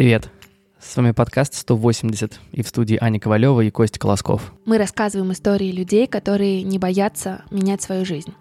[0.00, 0.30] Привет.
[0.78, 4.54] С вами подкаст 180 и в студии Аня Ковалева и Костя Колосков.
[4.64, 8.32] Мы рассказываем истории людей, которые не боятся менять свою жизнь.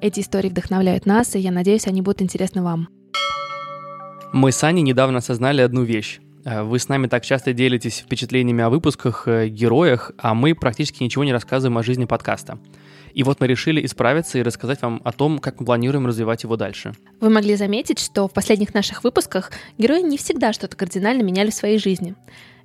[0.00, 2.88] Эти истории вдохновляют нас, и я надеюсь, они будут интересны вам.
[4.32, 6.18] Мы с Аней недавно осознали одну вещь.
[6.44, 11.04] Э, Вы с нами так часто делитесь впечатлениями о выпусках, э, героях, а мы практически
[11.04, 12.58] ничего не рассказываем о жизни подкаста.
[13.16, 16.58] И вот мы решили исправиться и рассказать вам о том, как мы планируем развивать его
[16.58, 16.92] дальше.
[17.18, 21.54] Вы могли заметить, что в последних наших выпусках герои не всегда что-то кардинально меняли в
[21.54, 22.14] своей жизни.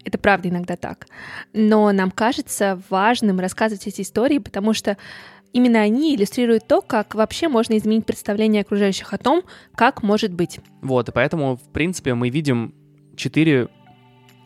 [0.04, 1.08] Это правда иногда так.
[1.54, 4.98] Но нам кажется важным рассказывать эти истории, потому что
[5.54, 9.44] именно они иллюстрируют то, как вообще можно изменить представление окружающих о том,
[9.76, 10.60] как может быть.
[10.82, 12.76] Вот, и поэтому, в принципе, мы видим
[13.16, 13.70] четыре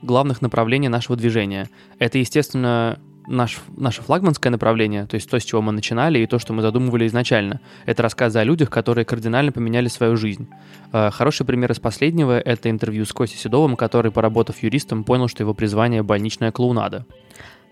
[0.03, 1.67] главных направления нашего движения.
[1.97, 6.39] Это, естественно, наш, наше флагманское направление, то есть то, с чего мы начинали, и то,
[6.39, 7.59] что мы задумывали изначально.
[7.85, 10.47] Это рассказы о людях, которые кардинально поменяли свою жизнь.
[10.91, 15.43] Э, Хороший пример из последнего— это интервью с Костей Седовым, который, поработав юристом, понял, что
[15.43, 17.05] его призвание— больничная клоунада.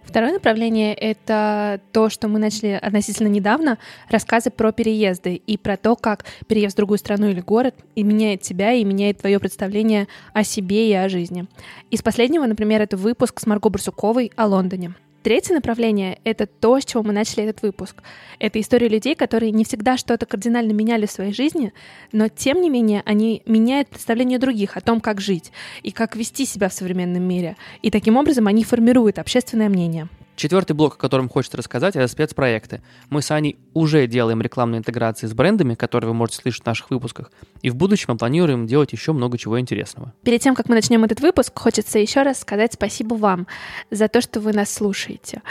[0.04, 3.78] Второе направление— это то, что мы начали относительно недавно,
[4.10, 8.42] рассказы про переезды и про то, как переезд в другую страну или город и меняет
[8.42, 11.46] тебя, и меняет твое представление о себе и о жизни.
[11.90, 14.94] Из последнего, например, это выпуск с Марго Барсуковой о Лондоне.
[15.24, 18.04] Третье направление— это то, с чего мы начали этот выпуск.
[18.40, 21.72] Это история людей, которые не всегда что-то кардинально меняли в своей жизни,
[22.12, 26.46] но тем не менее они меняют представление других о том, как жить и как вести
[26.46, 27.56] себя в современном мире.
[27.82, 30.10] И таким образом они формируют общественное мнение.
[30.36, 32.82] Четвертый блок, о котором хочется рассказать, это спецпроекты.
[33.10, 36.90] Мы с Аней уже делаем рекламные интеграции с брендами, которые вы можете слышать в наших
[36.90, 37.32] выпусках,
[37.62, 40.14] и в будущем мы планируем делать еще много чего интересного.
[40.24, 43.48] Перед тем, как мы начнем этот выпуск, хочется еще раз сказать спасибо вам
[43.92, 45.42] за то, что вы нас слушаете.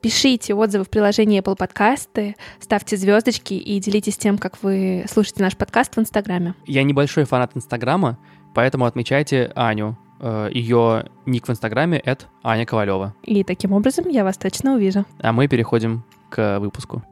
[0.00, 5.56] Пишите отзывы в приложении Apple Подкасты, ставьте звездочки и делитесь тем, как вы слушаете наш
[5.56, 6.54] подкаст в Инстаграме.
[6.66, 8.18] Я небольшой фанат Инстаграма,
[8.54, 9.96] поэтому отмечайте Аню.
[10.20, 13.14] Э, Ее ник в Инстаграме— это Аня Ковалева.
[13.22, 15.04] И таким образом я вас точно увижу.
[15.20, 17.02] А мы переходим к выпуску.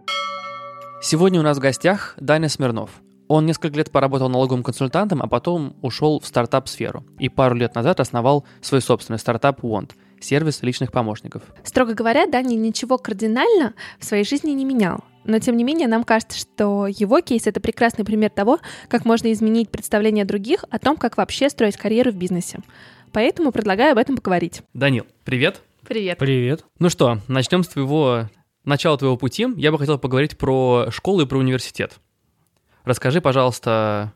[1.00, 2.90] Сегодня у нас в гостях Даня Смирнов.
[3.28, 7.04] Он несколько лет поработал налоговым консультантом, а потом ушел в стартап-сферу.
[7.18, 11.42] И пару лет назад основал свой собственный стартап Want— сервис личных помощников.
[11.64, 15.02] Строго говоря, Даня ничего кардинально в своей жизни не менял.
[15.24, 19.32] Но, тем не менее, нам кажется, что его кейс— это прекрасный пример того, как можно
[19.32, 22.60] изменить представление других о том, как вообще строить карьеру в бизнесе.
[23.12, 24.62] Поэтому предлагаю об этом поговорить.
[24.74, 25.62] Данил, привет.
[25.86, 26.18] Привет.
[26.18, 26.64] Привет.
[26.78, 28.28] Ну что, начнем с твоего
[28.64, 29.46] начала твоего пути.
[29.56, 31.98] Я бы хотел поговорить про школу и про университет.
[32.84, 34.12] Расскажи, пожалуйста,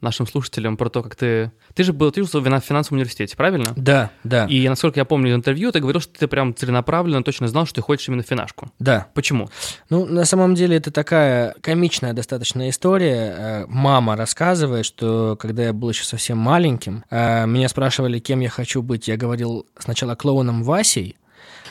[0.00, 1.52] нашим слушателям про то, как ты...
[1.74, 3.72] Ты же был, ты учился в финансовом университете, правильно?
[3.76, 7.48] Да, да, И, насколько я помню из интервью, ты говорил, что ты прям целенаправленно точно
[7.48, 8.68] знал, что ты хочешь именно финашку.
[8.78, 9.08] да.
[9.14, 9.48] Почему?
[9.88, 13.34] Ну, на самом деле, это такая комичная достаточно история.
[13.36, 18.50] Э, Мама рассказывает, что когда я был еще совсем маленьким, э, меня спрашивали, кем я
[18.50, 19.08] хочу быть.
[19.08, 21.16] Я говорил сначала клоуном Васей,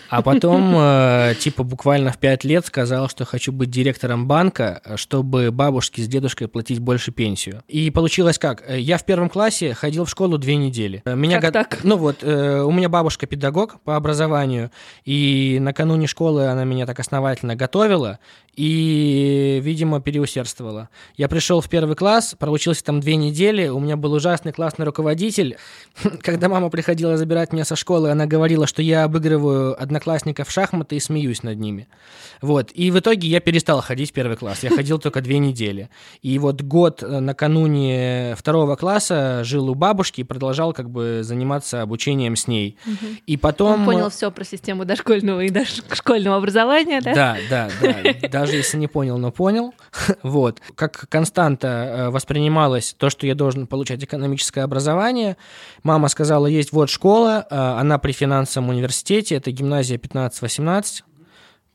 [0.09, 5.51] а потом, э, типа, буквально в пять лет сказал, что хочу быть директором банка, чтобы
[5.51, 7.63] бабушке с дедушкой платить больше пенсию.
[7.67, 8.63] И получилось как?
[8.67, 11.01] Э, Я в первом классе ходил в школу две недели.
[11.05, 11.79] Э, Меня Как го- так?
[11.83, 14.71] Ну вот, у меня бабушка педагог по образованию,
[15.03, 18.19] и накануне школы она меня так основательно готовила
[18.55, 20.89] и, видимо, переусердствовала.
[21.17, 25.57] Я пришел в первый класс, проучился там две недели, у меня был ужасный классный руководитель.
[26.21, 30.95] Когда мама приходила забирать меня со школы, она говорила, что я обыгрываю одноклассников в шахматы
[30.95, 31.87] и смеюсь над ними.
[32.41, 32.71] Вот.
[32.73, 34.63] И в итоге я перестал ходить в первый класс.
[34.63, 35.89] Я ходил только две недели.
[36.21, 41.81] И вот год э, накануне второго класса жил у бабушки и продолжал как бы заниматься
[41.81, 42.77] обучением с ней.
[43.25, 43.81] И потом...
[43.81, 47.13] Он понял все про систему дошкольного и дошкольного образования, да?
[47.13, 47.69] Да, да,
[48.31, 48.44] да.
[48.45, 49.73] Даже если не понял, но понял.
[50.23, 50.61] Вот.
[50.75, 55.37] Как константа э, воспринималось то, что я должен получать экономическое образование.
[55.83, 61.03] Мама сказала, есть вот школа, э, она при финансовом университете, это гимназия 15-18.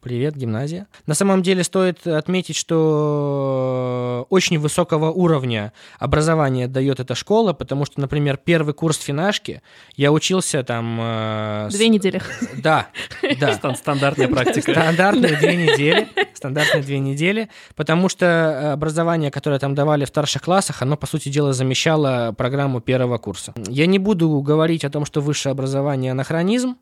[0.02, 0.86] Привет, гимназия.
[1.06, 8.00] На самом деле стоит отметить, что очень высокого уровня образования дает эта школа, потому что,
[8.00, 9.60] например, первый курс финашки
[9.96, 10.98] я учился там...
[11.02, 12.22] э, с- Две недели.
[12.62, 12.86] Да,
[13.38, 13.52] да.
[13.58, 14.72] Стан- Стандартная практика.
[14.72, 16.08] Стандартные две недели.
[16.32, 17.50] Стандартные две недели.
[17.76, 22.32] Потому что э, образование, которое там давали в старших классах, оно, по сути дела, замещало
[22.38, 23.52] программу первого курса.
[23.68, 26.76] Я не буду говорить о том, что высшее образование анахронизм.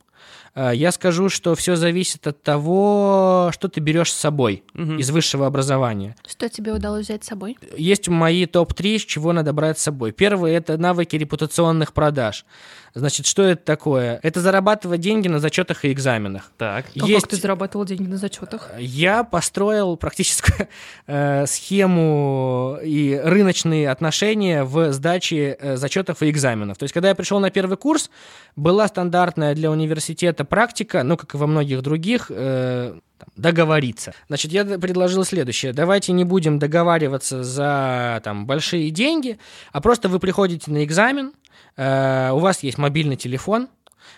[0.55, 4.99] Э, Я скажу, что все зависит от того, что ты берешь с собой Мгм.
[4.99, 6.17] из высшего образования.
[6.29, 7.57] Что тебе удалось взять с собой?
[7.77, 10.13] Есть мои топ-3, с чего надо брать с собой.
[10.13, 12.45] Первый– это навыки репутационных продаж.
[12.95, 14.19] Значит, что это такое?
[14.23, 16.51] Это зарабатывать деньги на зачетах и экзаменах.
[16.57, 16.87] Так.
[17.01, 18.71] А Есть- как ты зарабатывал деньги на зачетах?
[18.79, 20.69] Я построил практическую
[21.07, 26.79] э, схему и рыночные отношения в сдаче э, зачетов и экзаменов.
[26.79, 28.11] То есть, когда я пришел на первый курс,
[28.57, 34.15] была стандартная для университета практика, ну, как и во многих других, э, там, договориться.
[34.29, 35.73] Значит, я предложил следующее.
[35.73, 39.39] Давайте не будем договариваться за там, большие деньги,
[39.73, 41.33] а просто вы приходите на экзамен,
[41.77, 43.69] э, у вас есть мобильный телефон,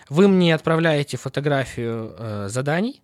[0.09, 3.01] вы мне отправляете фотографию э, заданий,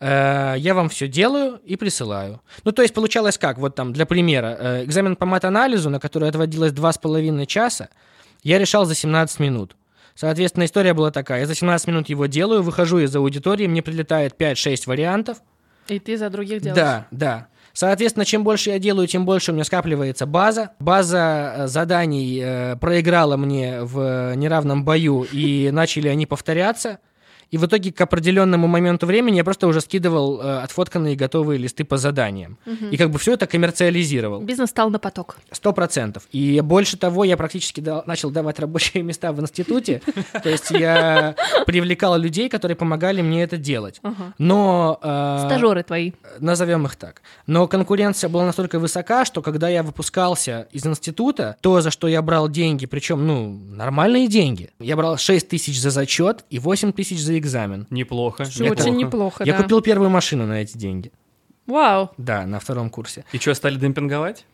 [0.00, 2.40] Э, я вам все делаю и присылаю.
[2.64, 3.58] Ну, то есть получалось как?
[3.58, 7.88] Вот там, для примера, э, экзамен по мат-анализу, на который отводилось 2,5 часа,
[8.42, 9.76] я решал за 17 минут.
[10.14, 11.40] Соответственно, история была такая.
[11.40, 15.38] Я за 17 минут его делаю, выхожу из аудитории, мне прилетает 5-6 вариантов.
[15.88, 16.76] И ты за других делаешь?
[16.76, 17.48] Да, да.
[17.74, 20.70] Соответственно, чем больше я делаю, тем больше у меня скапливается база.
[20.78, 27.00] База э, заданий э, проиграла мне в неравном бою, и начали они повторяться.
[27.50, 31.84] И в итоге к определенному моменту времени я просто уже скидывал э, отфотканные готовые листы
[31.84, 32.58] по заданиям.
[32.90, 34.40] И как бы все это коммерциализировал.
[34.40, 35.36] Бизнес стал на поток.
[35.50, 36.24] Сто процентов.
[36.32, 40.00] И больше того, я практически дал- начал давать рабочие места в институте.
[40.42, 41.34] То есть я
[41.66, 44.00] привлекал людей, которые помогали мне это делать.
[44.38, 44.98] Но...
[45.02, 46.12] э, Стажеры твои.
[46.40, 47.22] назовем их так.
[47.46, 52.22] Но конкуренция была настолько высока, что когда я выпускался из института, то, за что я
[52.22, 57.20] брал деньги, причем, ну, нормальные деньги, я брал 6 тысяч за зачет и 8 тысяч
[57.20, 57.86] за экзамен.
[57.90, 58.44] Неплохо.
[58.44, 59.62] Что очень неплохо, я да.
[59.62, 61.12] купил первую машину на эти деньги.
[61.66, 62.10] Вау.
[62.18, 63.24] Да, на втором курсе.
[63.32, 64.44] И что, стали демпинговать?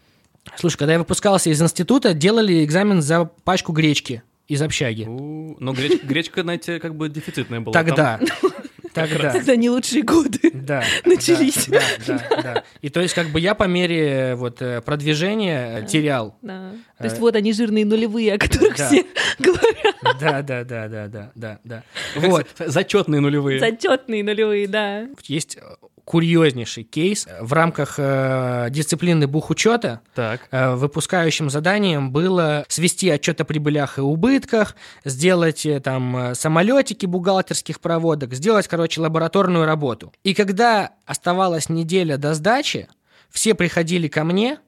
[0.56, 5.04] Слушай, когда я выпускался из института, делали экзамен за пачку гречки из общаги.
[5.04, 7.72] У, Но гречка, гречка, знаете, как бы дефицитная была.
[7.72, 8.20] Тогда.
[8.92, 9.32] Тогда.
[9.32, 10.50] Тогда не лучшие годы.
[10.52, 10.82] Да.
[11.04, 11.66] Начались.
[11.66, 12.64] Да, да, да, да.
[12.80, 16.72] И то есть как бы я по мере вот э, продвижения э, терял Да.
[16.98, 18.86] То есть Э, вот они жирные нулевые, о которых да.
[18.86, 19.04] все
[19.38, 19.89] говорят.
[20.02, 21.82] Да, да, да, да, да, да, да.
[22.16, 22.46] Вот.
[22.58, 23.60] Зачетные нулевые.
[23.60, 25.06] Зачетные нулевые, да.
[25.24, 25.60] Есть э,
[26.04, 30.00] курьезнейший кейс в рамках э, дисциплины бухучета.
[30.14, 30.48] Так.
[30.50, 34.74] э, Выпускающим заданием было свести отчет о прибылях и убытках,
[35.04, 40.12] сделать э, там э, самолетики бухгалтерских проводок, сделать, короче, лабораторную работу.
[40.24, 42.88] И когда оставалась неделя до сдачи,
[43.30, 44.58] все приходили ко мне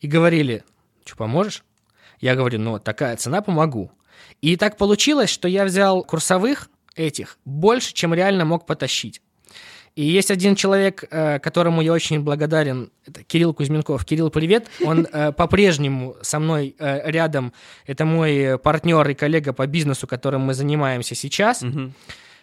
[0.00, 0.64] и говорили,
[1.04, 1.62] что поможешь?
[2.20, 3.90] Я говорю, ну, такая цена, помогу.
[4.42, 9.20] И так получилось, что я взял курсовых этих больше, чем реально мог потащить.
[9.96, 14.04] И есть один человек, э, которому я очень благодарен, это Кирилл Кузьменков.
[14.04, 14.68] Кирилл, привет.
[14.84, 17.54] Он э, по-прежнему со мной э, рядом.
[17.86, 21.64] Это мой партнер и коллега по бизнесу, которым мы занимаемся сейчас.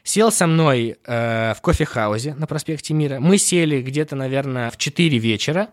[0.06, 3.22] Сел со мной в кофехаузе на проспекте Мира.
[3.22, 5.70] Мы сели где-то, наверное, в 4 вечера.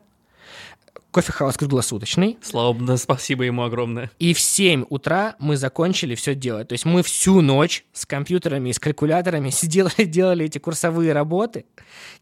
[1.10, 2.38] Кофехаус круглосуточный.
[2.40, 4.10] Слава богу, спасибо ему огромное.
[4.20, 6.68] И в 7 утра мы закончили все делать.
[6.68, 11.64] То есть мы всю ночь с компьютерами и с калькуляторами сидели, делали эти курсовые работы.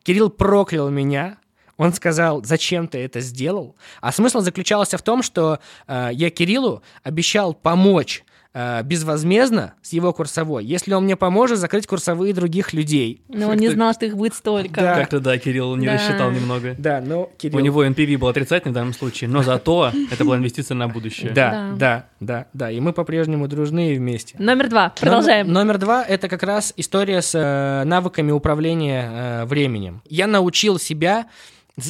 [0.02, 1.38] Кирилл проклял меня.
[1.76, 3.76] Он сказал, зачем ты это сделал?
[4.00, 8.24] А смысл заключался в том, что э, я Кириллу обещал помочь
[8.54, 13.22] безвозмездно с его курсовой, если он мне поможет закрыть курсовые других людей.
[13.28, 14.80] Но он не знал, что их будет столько.
[14.80, 14.94] Да.
[14.96, 15.94] Как-то да, Кирилл не Да.
[15.94, 16.74] рассчитал немного.
[16.78, 17.58] Да, но Кирилл...
[17.58, 21.30] У него NPV был отрицательный в данном случае, но зато это была инвестиция на будущее.
[21.32, 22.06] Да, Да.
[22.20, 22.70] да, да.
[22.70, 24.36] И мы по-прежнему дружны и вместе.
[24.38, 24.92] Номер два.
[24.98, 25.52] Продолжаем.
[25.52, 30.02] Номер, два это как раз история с э, навыками управления э, временем.
[30.08, 31.26] Я научил себя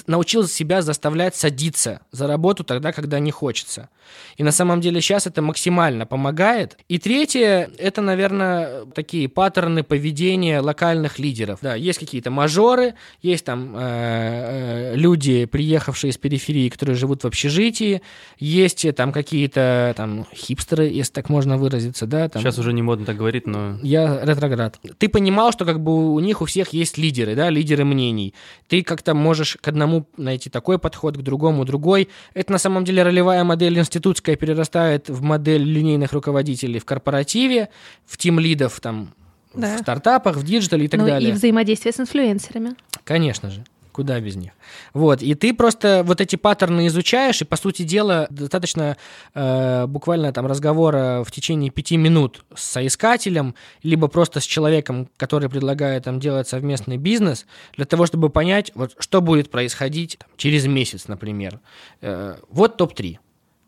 [0.07, 3.89] научил себя заставлять садиться за работу тогда, когда не хочется.
[4.37, 6.79] И на самом деле сейчас это максимально помогает.
[6.89, 11.59] И третье, это, наверное, такие паттерны поведения локальных лидеров.
[11.63, 17.27] Да, есть какие-то мажоры, есть там э, э, люди, приехавшие из периферии, которые живут в
[17.27, 18.03] общежитии,
[18.39, 22.83] есть э, там какие-то там хипстеры, если так можно выразиться, да, там, Сейчас уже не
[22.83, 23.79] модно так говорить, но...
[23.83, 24.79] я ретроград.
[24.99, 28.35] Ты понимал, что как бы у них у всех есть лидеры, да, лидеры мнений.
[28.69, 32.09] Ты как-то можешь к одному найти такой подход, к другому другой.
[32.35, 37.69] Это на самом деле ролевая модель институтская перерастает в модель линейных руководителей в корпоративе,
[38.07, 39.15] в тимлидов там
[39.55, 39.77] Да.
[39.77, 41.31] в стартапах, в digital е и так ну далее.
[41.31, 42.75] и взаимодействие с инфлюенсерами.
[43.05, 43.65] Конечно же.
[43.99, 44.53] Куда без них?
[44.95, 48.97] Вот, и ты просто вот эти паттерны изучаешь, и, по сути дела, достаточно
[49.35, 55.51] э, буквально там разговора в течение пяти минут с соискателем, либо просто с человеком, который
[55.51, 60.69] предлагает там делать совместный бизнес, для того, чтобы понять, вот, что будет происходить там, через
[60.69, 61.59] месяц, например.
[62.01, 63.19] Э, вот топ-3.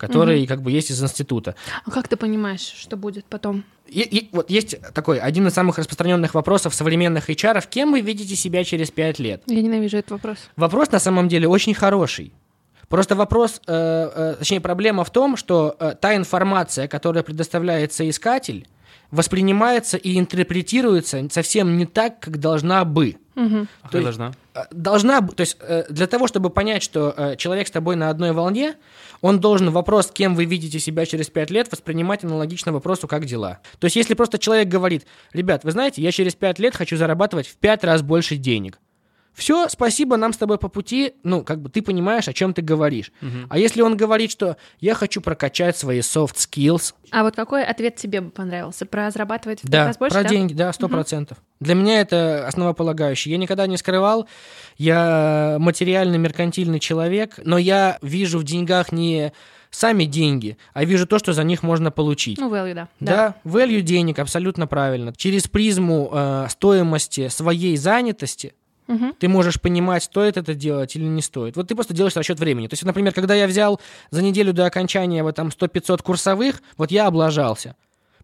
[0.01, 1.55] Который как бы есть из института.
[1.85, 3.65] А как ты понимаешь, что будет потом?
[3.87, 7.63] И, и вот есть такой один из самых распространенных вопросов современных HR.
[7.69, 9.43] Кем вы видите себя через пять лет?
[9.47, 10.39] Я ненавижу этот вопрос.
[10.57, 12.33] Вопрос на самом деле очень хороший.
[12.89, 18.67] Просто вопрос, э, э, точнее проблема в том, что э, та информация, которая предоставляется искатель,
[19.11, 23.17] воспринимается и интерпретируется совсем не так, как должна бы.
[23.37, 24.33] А То есть- должна?
[24.71, 25.57] Должна, то есть
[25.89, 28.75] для того, чтобы понять, что э, человек с тобой на одной волне,
[29.23, 33.61] он должен вопрос, кем вы видите себя через пять лет, воспринимать аналогично вопросу, как дела.
[33.79, 37.47] То есть если просто человек говорит, ребят, вы знаете, я через пять лет хочу зарабатывать
[37.47, 38.79] в пять раз больше денег.
[39.35, 42.63] Все, спасибо, нам с тобой по пути, ну, как бы ты понимаешь, о чем ты
[42.63, 43.13] говоришь.
[43.21, 43.47] Мгм.
[43.49, 47.97] А если он говорит, что я хочу прокачать свои soft skills, А вот какой ответ
[47.97, 48.87] тебе бы понравился?
[48.87, 50.29] Про зарабатывать в да, раз больше, про да?
[50.29, 51.39] деньги, да, сто процентов.
[51.61, 53.33] Для меня это основополагающее.
[53.33, 54.29] Я никогда не скрывал,
[54.79, 59.33] я материальный, меркантильный человек, но я вижу в деньгах не
[59.71, 62.39] сами деньги, а вижу то, что за них можно получить.
[62.39, 62.89] Ну, value, да.
[62.99, 65.13] Да, value денег, абсолютно правильно.
[65.17, 68.55] Через призму э, стоимости своей занятости
[68.91, 69.15] Мгм.
[69.19, 71.57] ты можешь понимать, стоит это делать или не стоит.
[71.57, 72.67] Вот ты просто делаешь расчет времени.
[72.67, 73.81] То есть, например, когда я взял
[74.11, 77.77] за неделю до окончания вот там 100-500 курсовых, вот я облажался.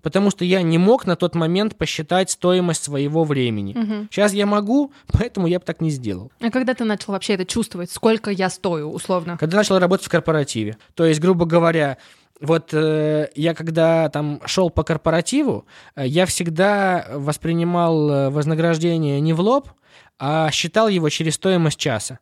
[0.03, 3.75] Потому что я не мог на тот момент посчитать стоимость своего времени.
[3.77, 4.09] Мгм.
[4.11, 6.31] Сейчас я могу, поэтому я бы так не сделал.
[6.41, 7.91] А когда ты начал вообще это чувствовать?
[7.91, 9.37] Сколько я стою, условно?
[9.39, 10.77] Когда начал работать в корпоративе.
[10.95, 11.97] То есть, грубо говоря,
[12.41, 19.33] вот э, я когда там шел по корпоративу, э, я всегда воспринимал э, вознаграждение не
[19.33, 19.71] в лоб,
[20.19, 22.19] а считал его через стоимость часа.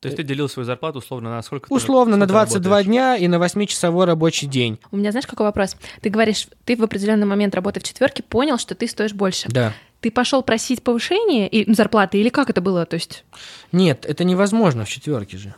[0.00, 1.68] То есть ты делил свою зарплату условно на сколько?
[1.68, 2.86] ты- Условно на сколько 22 работаешь?
[2.86, 4.80] дня и на 8-часовой рабочий день.
[4.90, 5.76] У меня, знаешь, какой вопрос?
[6.00, 9.48] Ты говоришь, ты в определенный момент работы в четверке понял, что ты стоишь больше.
[9.48, 9.72] Да.
[10.00, 12.84] Ты пошел просить повышение и зарплаты, или как это было?
[12.84, 13.24] То есть,
[13.70, 15.54] Нет, это невозможно в четверке же.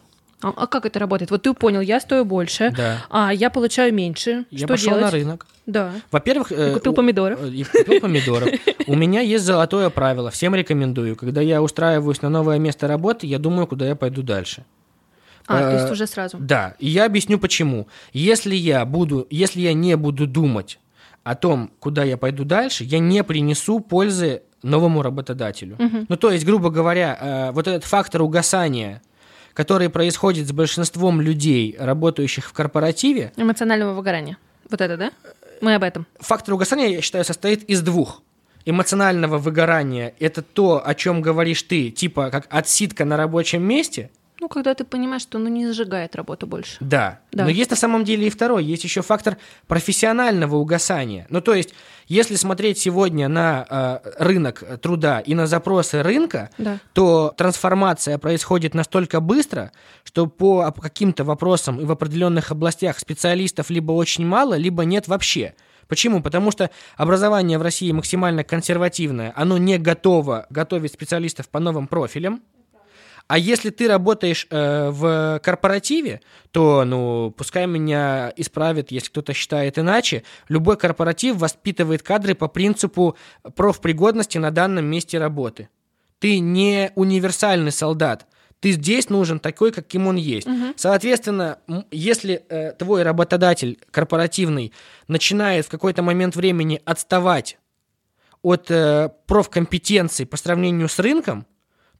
[0.48, 1.30] А, а как это работает?
[1.30, 3.04] Вот ты понял, я стою больше, Да.
[3.10, 4.44] а я получаю меньше.
[4.50, 5.04] Я что пошел делать?
[5.04, 5.46] на рынок.
[5.66, 5.92] Да.
[6.12, 6.52] Во-первых...
[6.52, 7.42] Э, купил помидоров.
[7.42, 8.48] э, И купил помидоров.
[8.86, 11.16] У меня есть золотое правило, всем рекомендую.
[11.16, 14.64] Когда я устраиваюсь на новое место работы, я думаю, куда я пойду дальше.
[15.46, 16.36] А, то Э, есть уже сразу.
[16.40, 17.86] Да, и я объясню почему.
[18.12, 20.78] Если я буду, если я не буду думать
[21.22, 25.76] о том, куда я пойду дальше, я не принесу пользы новому работодателю.
[26.08, 29.02] Ну, то есть, грубо говоря, э, вот этот фактор угасания,
[29.54, 34.36] который происходит с большинством людей, работающих в корпоративе, Эмоционального выгорания.
[34.68, 35.12] Вот это, да?
[35.60, 36.06] Мы об этом.
[36.18, 38.22] фактор угасания, я считаю, состоит из двух.
[38.66, 44.10] Эмоционального выгорания– это то, о чем говоришь ты, типа как отсидка на рабочем месте–
[44.44, 46.76] Ну, когда ты понимаешь, что ну не зажигает работу больше.
[46.80, 47.18] Да.
[47.32, 47.44] Да.
[47.44, 48.62] Но есть на самом деле и второй.
[48.62, 51.26] Есть еще фактор профессионального угасания.
[51.30, 51.72] Ну, то есть,
[52.08, 53.66] если смотреть сегодня на
[54.04, 56.78] э, рынок труда и на запросы рынка, Да.
[56.92, 59.72] то трансформация происходит настолько быстро,
[60.04, 65.54] что по каким-то вопросам и в определенных областях специалистов либо очень мало, либо нет вообще.
[65.88, 66.22] Почему?
[66.22, 72.42] Потому что образование в России максимально консервативное, оно не готово готовить специалистов по новым профилям.
[73.26, 79.78] А если ты работаешь э, в корпоративе, то, ну, пускай меня исправит, если кто-то считает
[79.78, 80.24] иначе.
[80.48, 83.16] Любой корпоратив воспитывает кадры по принципу
[83.56, 85.68] профпригодности на данном месте работы.
[86.18, 88.26] Ты не универсальный солдат.
[88.60, 90.46] Ты здесь нужен такой, каким он есть.
[90.76, 94.72] Соответственно, м, если э, твой работодатель корпоративный
[95.08, 97.58] начинает в какой-то момент времени отставать
[98.42, 101.46] от э, профкомпетенций по сравнению с рынком,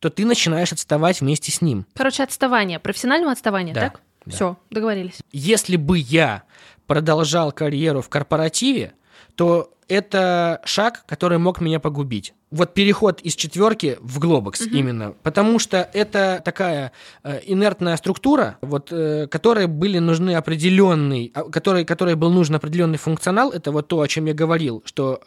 [0.00, 1.86] то ты начинаешь отставать вместе с ним.
[1.94, 4.00] Короче, отставание, профессионального отставания, Да, так?
[4.26, 4.32] да.
[4.32, 5.18] Все, договорились.
[5.32, 6.42] Если бы я
[6.86, 8.92] продолжал карьеру в корпоративе,
[9.34, 12.34] то это шаг, который мог меня погубить.
[12.50, 16.92] Вот переход из четверки в глобокс именно, потому что это такая
[17.24, 22.96] э, инертная структура, вот, э, которой были нужны определенный, а, которой, которой был нужен определенный
[22.96, 23.50] функционал.
[23.50, 25.20] Это вот то, о чем я говорил, что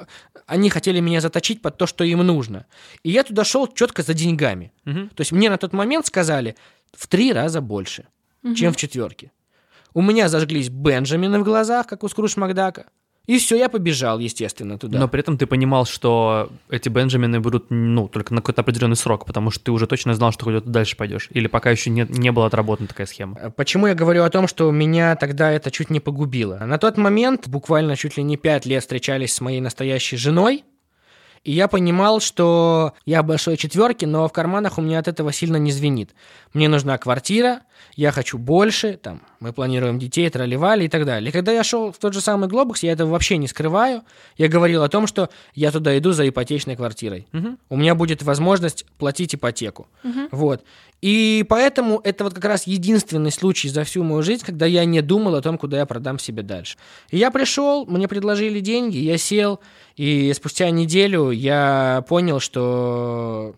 [0.46, 2.66] они хотели меня заточить под то, что им нужно.
[3.04, 4.72] И я туда шел четко за деньгами.
[4.86, 5.10] Мгм.
[5.10, 6.56] То есть мне на тот момент сказали
[6.94, 8.06] в три раза больше,
[8.56, 9.32] чем в четверке.
[9.94, 12.86] У меня зажглись Бенджамины в глазах, как у Скрудж Макдака.
[13.28, 15.00] И все, я побежал, естественно, туда.
[15.00, 19.26] Но при этом ты понимал, что эти Бенджамины будут, ну, только на какой-то определенный срок,
[19.26, 21.28] потому что ты уже точно знал, что куда-то дальше пойдешь.
[21.32, 23.38] Или пока еще не, не была отработана такая схема.
[23.38, 26.60] Э, Почему я говорю о том, что меня тогда это чуть не погубило?
[26.60, 30.64] На тот момент, буквально чуть ли не пять лет встречались с моей настоящей женой,
[31.44, 35.32] и я понимал, что я в большой четверке, но в карманах у меня от этого
[35.32, 36.16] сильно не звенит.
[36.54, 37.62] Мне нужна квартира,
[37.96, 41.30] я хочу больше, там, мы планируем детей, тролливали и так далее.
[41.30, 44.04] И когда я шел в тот же самый Глобус, я этого вообще не скрываю,
[44.38, 47.28] я говорил о том, что я туда иду за ипотечной квартирой.
[47.32, 47.58] Мгм.
[47.70, 49.88] У меня будет возможность платить ипотеку.
[50.04, 50.30] Мгм.
[50.32, 50.64] Вот.
[51.02, 55.02] И поэтому это вот как раз единственный случай за всю мою жизнь, когда я не
[55.02, 56.78] думал о том, куда я продам себе дальше.
[57.12, 59.60] И я пришел, мне предложили деньги, я сел,
[59.96, 63.56] и спустя неделю я понял, что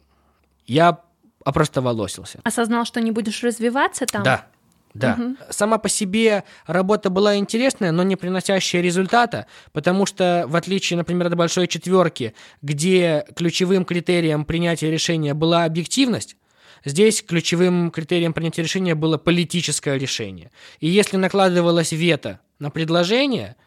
[0.68, 1.00] я
[1.44, 2.40] опростоволосился.
[2.44, 4.24] Осознал, что не будешь развиваться там?
[4.24, 4.48] Да.
[4.94, 5.16] Да.
[5.16, 5.38] Мгм.
[5.50, 11.28] Сама по себе работа была интересная, но не приносящая результата, потому что, в отличие, например,
[11.28, 16.38] от большой четверки, где ключевым критерием принятия решения была объективность,
[16.86, 20.52] здесь ключевым критерием принятия решения было политическое решение.
[20.80, 23.58] И если накладывалось вето на предложение,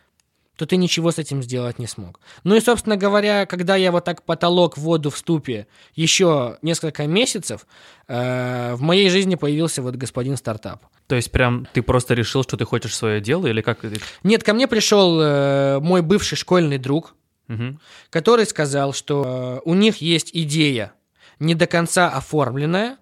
[0.56, 2.20] то ты ничего с этим сделать не смог.
[2.44, 7.06] Ну и, собственно говоря, когда я вот так потолок в воду в ступе еще несколько
[7.06, 7.66] месяцев,
[8.08, 10.82] э, в моей жизни появился вот господин стартап.
[11.06, 13.80] То есть прям ты просто решил, что ты хочешь свое дело, или как?
[14.22, 17.14] Нет, ко мне пришел э, мой бывший школьный друг,
[17.48, 17.80] Мгм.
[18.10, 20.92] который сказал, что э, у них есть идея
[21.38, 22.98] не до конца оформленная,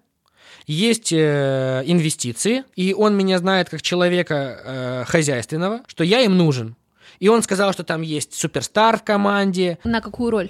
[0.67, 6.75] есть э, инвестиции, и он меня знает как человека э, хозяйственного, что я им нужен.
[7.21, 9.77] И он сказал, что там есть суперстар в команде.
[9.83, 10.49] На какую роль?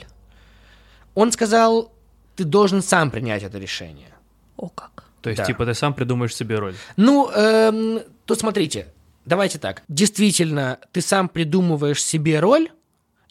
[1.15, 1.91] Он сказал,
[2.37, 4.07] ты должен сам принять это решение.
[4.55, 5.03] О, как.
[5.21, 5.45] То есть, Да.
[5.45, 6.73] типа, ты сам придумаешь себе роль.
[6.95, 8.87] Ну, эм, тут смотрите,
[9.25, 9.83] давайте так.
[9.89, 12.69] Действительно, ты сам придумываешь себе роль,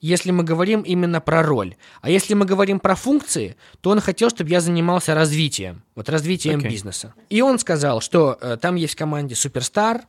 [0.02, 1.76] если мы говорим именно про роль.
[2.02, 6.58] А если мы говорим про функции, то он хотел, чтобы я занимался развитием, вот развитием
[6.58, 6.70] Окей.
[6.70, 7.14] бизнеса.
[7.30, 10.02] И он сказал, что э, там есть в команде суперстар,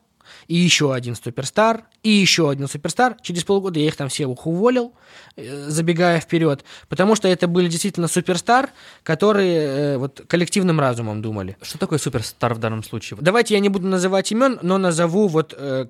[0.47, 3.15] и еще один суперстар, и еще один суперстар.
[3.21, 4.93] Через полгода я их там всех уволил,
[5.35, 8.69] э, забегая вперед, потому что это были действительно суперстар,
[9.03, 9.57] которые
[9.95, 11.57] э, вот коллективным разумом думали.
[11.61, 13.17] Что такое суперстар в данном случае?
[13.21, 15.87] Давайте я не буду называть имен, но назову вот э,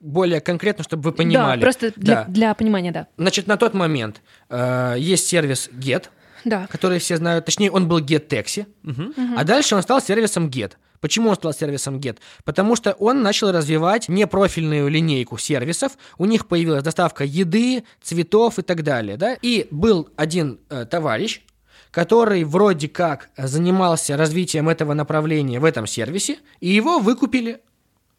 [0.00, 1.60] более конкретно, чтобы вы понимали.
[1.60, 2.24] Да, просто для, Да.
[2.28, 3.06] для понимания, да.
[3.16, 4.20] Значит, на тот момент
[4.50, 6.06] э, есть сервис Get,
[6.44, 6.66] Да.
[6.70, 7.44] который все знают.
[7.44, 9.34] Точнее, он был GetTaxi, Мгм.
[9.36, 10.72] а дальше он стал сервисом Get.
[11.02, 12.18] Почему он стал сервисом Get?
[12.44, 15.98] Потому что он начал развивать непрофильную линейку сервисов.
[16.16, 19.16] У них появилась доставка еды, цветов и так далее.
[19.16, 19.36] Да?
[19.42, 21.42] И был один э, товарищ,
[21.90, 27.60] который вроде как занимался развитием этого направления в этом сервисе, и его выкупили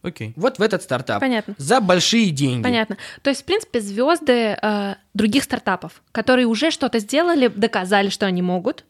[0.02, 0.34] Окей.
[0.36, 1.22] вот в этот стартап.
[1.22, 1.56] Понятно.
[1.58, 2.64] За большие деньги.
[2.64, 2.98] Понятно.
[3.22, 8.42] То есть, в принципе, звезды э, других стартапов, которые уже что-то сделали, доказали, что они
[8.42, 8.84] могут.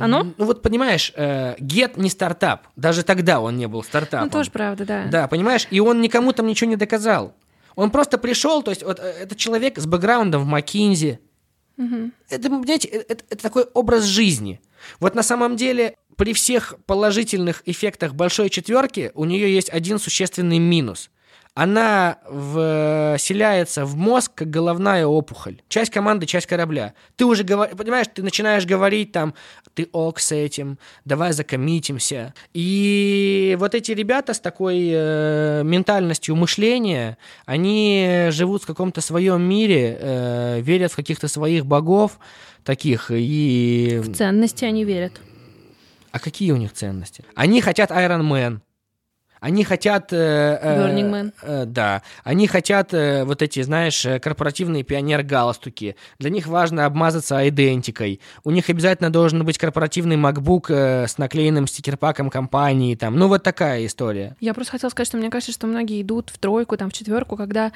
[0.00, 0.34] Оно?
[0.36, 2.68] Ну вот понимаешь, э, Get не стартап.
[2.76, 4.26] Даже тогда он не был стартапом.
[4.26, 5.06] Ну, тоже правда, да.
[5.06, 5.66] Да, понимаешь?
[5.70, 7.34] И он никому там ничего не доказал.
[7.74, 11.20] Он просто пришел, то есть вот э, это человек с бэкграундом в Макинзи.
[11.76, 12.12] Мгм.
[12.28, 14.60] Это, понимаете, э, это, это такой образ жизни.
[15.00, 20.58] Вот на самом деле при всех положительных эффектах большой четверки у нее есть один существенный
[20.58, 21.10] минус.
[21.54, 25.60] Она вселяется в мозг, как головная опухоль.
[25.68, 26.94] Часть команды, часть корабля.
[27.16, 29.34] Ты уже говоришь, понимаешь, ты начинаешь говорить там,
[29.74, 32.32] ты ок с этим, давай закоммитимся.
[32.54, 39.98] И вот эти ребята с такой э, ментальностью мышления, они живут в каком-то своем мире,
[40.00, 42.18] э, верят в каких-то своих богов
[42.64, 44.00] таких и...
[44.02, 45.20] В ценности они верят.
[46.12, 47.24] А какие у них ценности?
[47.34, 48.60] Они хотят Iron Man.
[49.42, 50.12] Они хотят...
[50.12, 50.16] э,
[50.62, 51.32] э, Burning Man.
[51.42, 52.02] э, да.
[52.22, 55.96] Они хотят э, вот эти, знаешь, корпоративные пионер-галстуки.
[56.20, 58.20] Для них важно обмазаться идентикой.
[58.44, 62.94] У них обязательно должен быть корпоративный MacBook э, с наклеенным стикерпаком компании.
[62.94, 63.16] Там.
[63.16, 64.36] Ну, вот такая история.
[64.38, 67.36] Я просто хотела сказать, что мне кажется, что многие идут в тройку, там, в четверку,
[67.36, 67.72] когда,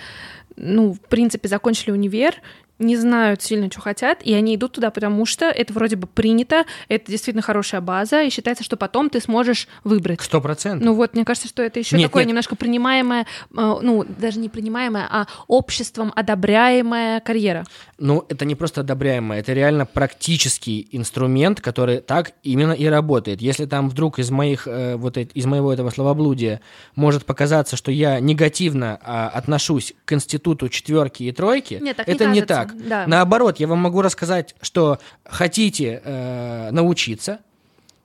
[0.55, 2.37] ну, в принципе, закончили универ,
[2.78, 6.64] не знают сильно, что хотят, и они идут туда, потому что это вроде бы принято,
[6.88, 10.20] это действительно хорошая база, и считается, что потом ты сможешь выбрать.
[10.20, 10.84] Сто процентов.
[10.84, 12.30] Ну вот, мне кажется, что это еще Нет, такое нет.
[12.30, 13.24] немножко принимаемое, э,
[13.82, 17.64] ну, даже не принимаемое, а обществом одобряемая карьера.
[17.98, 23.40] Ну, это не просто одобряемое, это реально практический инструмент, который так именно и работает.
[23.40, 26.60] Если там вдруг из моих э, вот из моего этого словоблудия
[26.94, 32.14] может показаться, что я негативно а, отношусь к институту четверки и тройки, Нет, так не
[32.14, 32.65] это не, кажется, так.
[32.74, 33.07] Да.
[33.07, 37.40] Наоборот, я вам могу рассказать, что хотите э, научиться,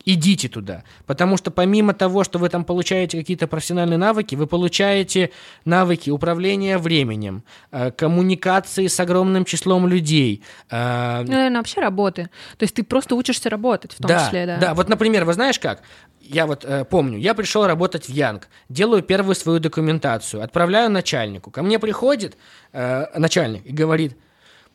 [0.06, 0.84] идите туда.
[1.06, 5.32] Потому что помимо того, что вы там получаете какие-то профессиональные навыки, вы получаете
[5.66, 10.44] навыки управления временем, э, коммуникации с огромным числом людей.
[10.70, 12.30] э, Ну, наверное, вообще работы.
[12.58, 14.58] То есть ты просто учишься работать в том да, числе, да.
[14.58, 14.74] да.
[14.74, 15.82] Вот, например, вы знаешь как?
[16.20, 21.52] Я вот э, помню, я пришел работать в Янг, делаю первую свою документацию, отправляю начальнику.
[21.52, 22.38] Ко мне приходит
[22.74, 24.16] э, начальник и говорит,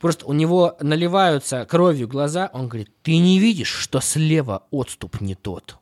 [0.07, 5.35] просто у него наливаются кровью глаза, он говорит, ты не видишь, что слева отступ не
[5.35, 5.79] тот?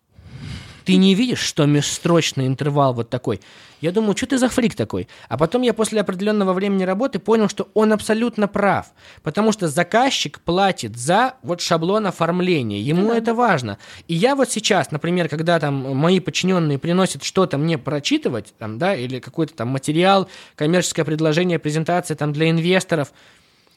[0.87, 3.43] Ты не видишь, что межстрочный интервал вот такой?
[3.83, 5.09] Я думаю, что ты за фрик такой?
[5.29, 8.87] А потом я после определенного времени работы понял, что он абсолютно прав.
[9.23, 12.81] Потому что заказчик платит за вот шаблон оформления.
[12.81, 13.19] Ему да.
[13.19, 13.77] это важно.
[14.09, 18.95] И я вот сейчас, например, когда там мои подчиненные приносят что-то мне прочитывать, там, да,
[18.95, 23.13] или какой-то там материал, коммерческое предложение, презентация там для инвесторов,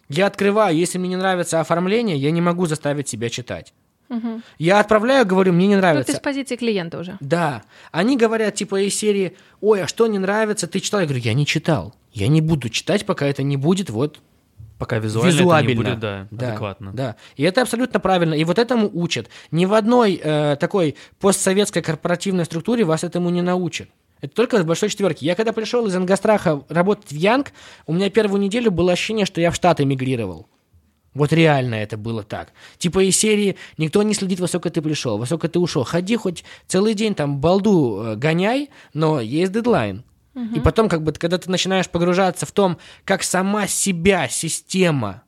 [0.10, 3.74] я открываю, если мне не нравится оформление, я не могу заставить себя читать.
[4.10, 4.41] Мгм.
[4.58, 6.13] Я отправляю, говорю, мне не Ну, нравится.
[6.13, 7.17] ты с позиции клиента уже.
[7.20, 7.63] Да.
[7.91, 11.02] Они говорят, типа, из серии, ой, а что не нравится, ты читал?
[11.02, 11.93] Я говорю, я не читал.
[12.13, 14.20] Я не буду читать, пока это не будет вот
[14.78, 15.72] Пока визуально, визуабельно.
[15.82, 16.91] это не будет, да, да, адекватно.
[16.93, 17.15] Да.
[17.36, 18.34] И это абсолютно правильно.
[18.36, 19.28] И вот этому учат.
[19.52, 23.89] Ни в одной э, такой постсоветской корпоративной структуре вас этому не научат.
[24.21, 25.25] Это только в большой четверке.
[25.25, 27.51] Я когда пришел из Ингостраха работать в Янг,
[27.86, 30.47] у меня первую неделю было ощущение, что я в Штаты эмигрировал.
[31.13, 32.53] Вот реально это было так.
[32.77, 35.84] Типа из серии «Никто не следит, во сколько ты пришел, во сколько ты ушел.
[35.84, 40.03] Ходи хоть целый день там балду э, гоняй, но есть дедлайн».
[40.56, 45.23] И потом, как бы, когда ты начинаешь погружаться в том, как сама себя система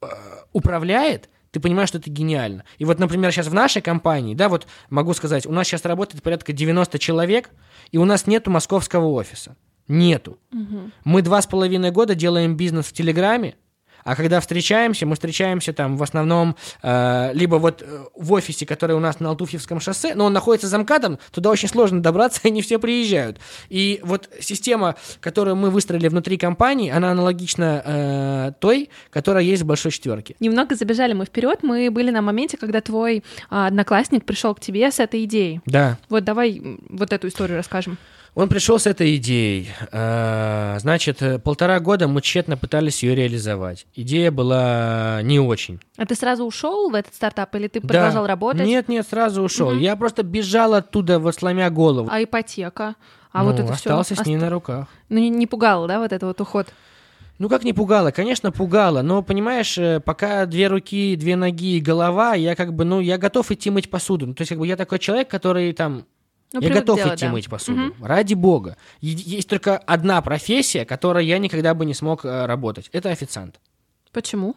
[0.00, 0.06] э,
[0.54, 2.64] управляет, ты понимаешь, что это гениально.
[2.78, 6.22] И вот, например, сейчас в нашей компании, да, вот могу сказать, у нас сейчас работает
[6.22, 7.50] порядка 90 человек,
[7.90, 9.56] и у нас нету московского офиса.
[9.88, 10.38] Нету.
[11.04, 13.56] Мы два с половиной года делаем бизнес в Телеграме,
[14.04, 18.96] а когда встречаемся, мы встречаемся там в основном э, либо вот э, в офисе, который
[18.96, 22.50] у нас на Алтуфьевском шоссе, но он находится за МКАДом, туда очень сложно добраться, и
[22.50, 23.38] не все приезжают.
[23.68, 29.66] И вот система, которую мы выстроили внутри компании, она аналогична э, той, которая есть в
[29.66, 30.36] большой четверке.
[30.40, 31.60] Немного забежали мы вперед.
[31.62, 35.60] Мы были на моменте, когда твой а, одноклассник пришел к тебе с этой идеей.
[35.66, 35.98] Да.
[36.08, 37.98] Вот давай вот эту историю расскажем.
[38.34, 39.68] Он пришел с этой идеей.
[39.90, 43.86] Э, Значит, полтора года мы тщетно пытались ее реализовать.
[43.94, 45.80] Идея была не очень.
[45.98, 47.88] А ты сразу ушел в этот стартап или ты Да.
[47.88, 48.66] продолжал работать?
[48.66, 49.70] Нет, нет, сразу ушел.
[49.72, 49.80] Мгм.
[49.80, 52.08] Я просто бежал оттуда, вот сломя голову.
[52.10, 52.94] А ипотека?
[53.32, 54.24] А Ну, вот это остался все.
[54.24, 54.86] с ней на руках.
[55.08, 56.68] Ну, не, не пугало, да, вот это вот уход?
[57.38, 58.10] Ну, как не пугало?
[58.10, 62.84] Конечно, пугало, но, понимаешь, э, пока две руки, две ноги и голова, я как бы,
[62.84, 64.26] ну, я готов идти мыть посуду.
[64.26, 66.04] Ну, то есть, как бы, я такой человек, который там,
[66.52, 67.32] Ну, я готов делать, идти да.
[67.32, 67.78] мыть посуду.
[67.78, 68.04] Мгм.
[68.04, 68.76] Ради бога.
[69.00, 72.88] Есть только одна профессия, которой я никогда бы не смог э, работать.
[72.92, 73.60] Это официант.
[74.12, 74.56] Почему?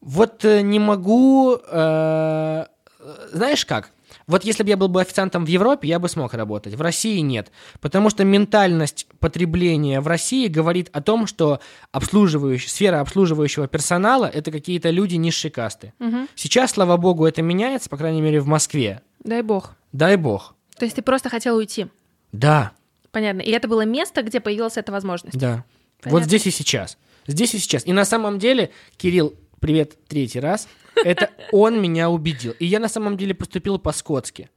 [0.00, 1.56] Вот э, не могу...
[1.56, 2.66] э,
[3.00, 3.90] э, знаешь как?
[4.26, 6.74] Вот если бы я был бы официантом в Европе, я бы смог работать.
[6.74, 7.50] В России нет.
[7.80, 11.60] Потому что ментальность потребления в России говорит о том, что
[11.92, 15.92] обслуживающая, сфера обслуживающего персонала– это какие-то люди низшей касты.
[15.98, 16.28] Мгм.
[16.34, 19.02] Сейчас, слава богу, это меняется, по крайней мере, в Москве.
[19.22, 19.74] Дай бог.
[19.92, 20.53] Дай бог.
[20.78, 21.86] То есть ты просто хотел уйти.
[22.32, 22.72] Да,
[23.14, 23.42] Понятно.
[23.42, 25.38] И это было место, где появилась эта возможность.
[25.38, 25.64] да.
[26.02, 26.24] Вот Понятно.
[26.26, 26.98] здесь и сейчас.
[27.28, 27.86] Здесь и сейчас.
[27.86, 32.52] И на самом деле, Кирилл, привет третий раз, это он меня убедил.
[32.58, 34.50] И я на самом деле поступил по-скотски.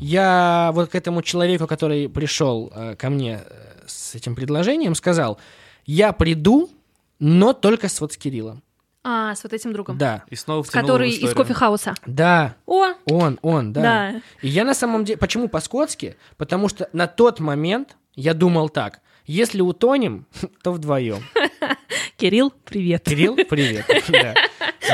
[0.00, 5.38] Я вот к этому человеку, который пришел э, ко мне э, с этим предложением, сказал,
[5.84, 6.70] я приду,
[7.18, 8.62] но только с вот с Кириллом.
[9.02, 9.96] А, с вот этим другом.
[9.96, 11.94] Да, И снова который в из кофехауса.
[12.04, 13.80] да, О, он, он, да.
[13.82, 14.22] да.
[14.42, 15.16] И я на самом деле...
[15.16, 16.16] Почему по-скотски?
[16.36, 19.00] Потому что на тот момент я думал так.
[19.26, 20.26] Если утонем,
[20.62, 21.22] то вдвоем.
[22.16, 23.04] Кирилл, привет.
[23.04, 23.86] Кирилл, привет.
[24.08, 24.34] Да.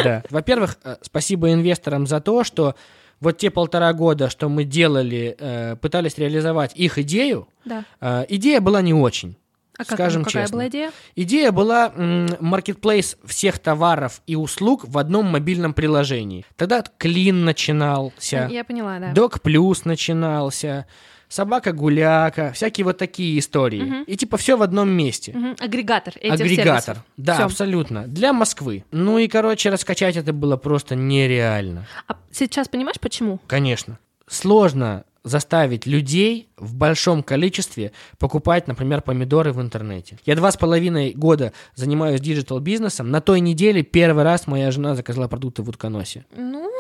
[0.05, 0.23] Да.
[0.31, 2.75] Во-первых, э, спасибо инвесторам за то, что
[3.21, 7.85] вот те полтора года, что мы делали, э, пытались реализовать их идею, Да.
[8.01, 9.37] э, идея была не очень.
[9.79, 10.57] А как, Скажем какая честно.
[10.57, 10.93] была идея?
[11.17, 11.93] Идея была
[12.41, 16.45] маркетплейс всех товаров и услуг в одном мобильном приложении.
[16.57, 18.49] Тогда Клин начинался.
[18.51, 19.13] Я поняла, да.
[19.13, 20.87] Док Плюс начинался,
[21.29, 23.83] Собака Гуляка, всякие вот такие истории.
[23.83, 24.03] Мгм.
[24.05, 25.33] И типа все в одном месте.
[25.35, 25.57] Мгм.
[25.59, 26.81] Агрегатор этих Агрегатор.
[26.83, 27.05] сервисов.
[27.17, 27.45] Да, Всё.
[27.47, 28.07] абсолютно.
[28.07, 28.85] Для Москвы.
[28.93, 31.87] Ну и, короче, раскачать это было просто нереально.
[32.07, 33.41] А сейчас понимаешь, почему?
[33.49, 33.99] Конечно.
[34.29, 40.19] Сложно заставить людей в большом количестве покупать, например, помидоры в интернете.
[40.25, 43.11] Я два с половиной года занимаюсь digital-бизнесом.
[43.11, 46.25] На той неделе первый раз моя жена заказала продукты в Утконосе.
[46.37, 46.71] Ну,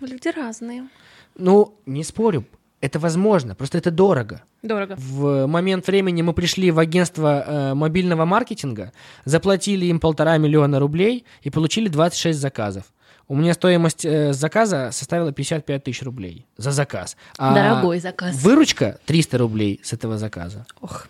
[0.00, 0.88] люди разные.
[1.36, 2.44] Ну, не спорю,
[2.80, 4.42] это возможно, просто это дорого.
[4.62, 4.94] Дорого.
[4.96, 8.92] В момент времени мы пришли в агентство э, мобильного маркетинга,
[9.24, 12.84] заплатили им полтора миллиона рублей и получили 26 заказов.
[13.28, 17.16] У меня стоимость э, заказа составила 55 тысяч рублей за заказ.
[17.38, 18.36] А Дорогой заказ.
[18.42, 20.64] Выручка 300 рублей с этого заказа.
[20.80, 21.08] Ох.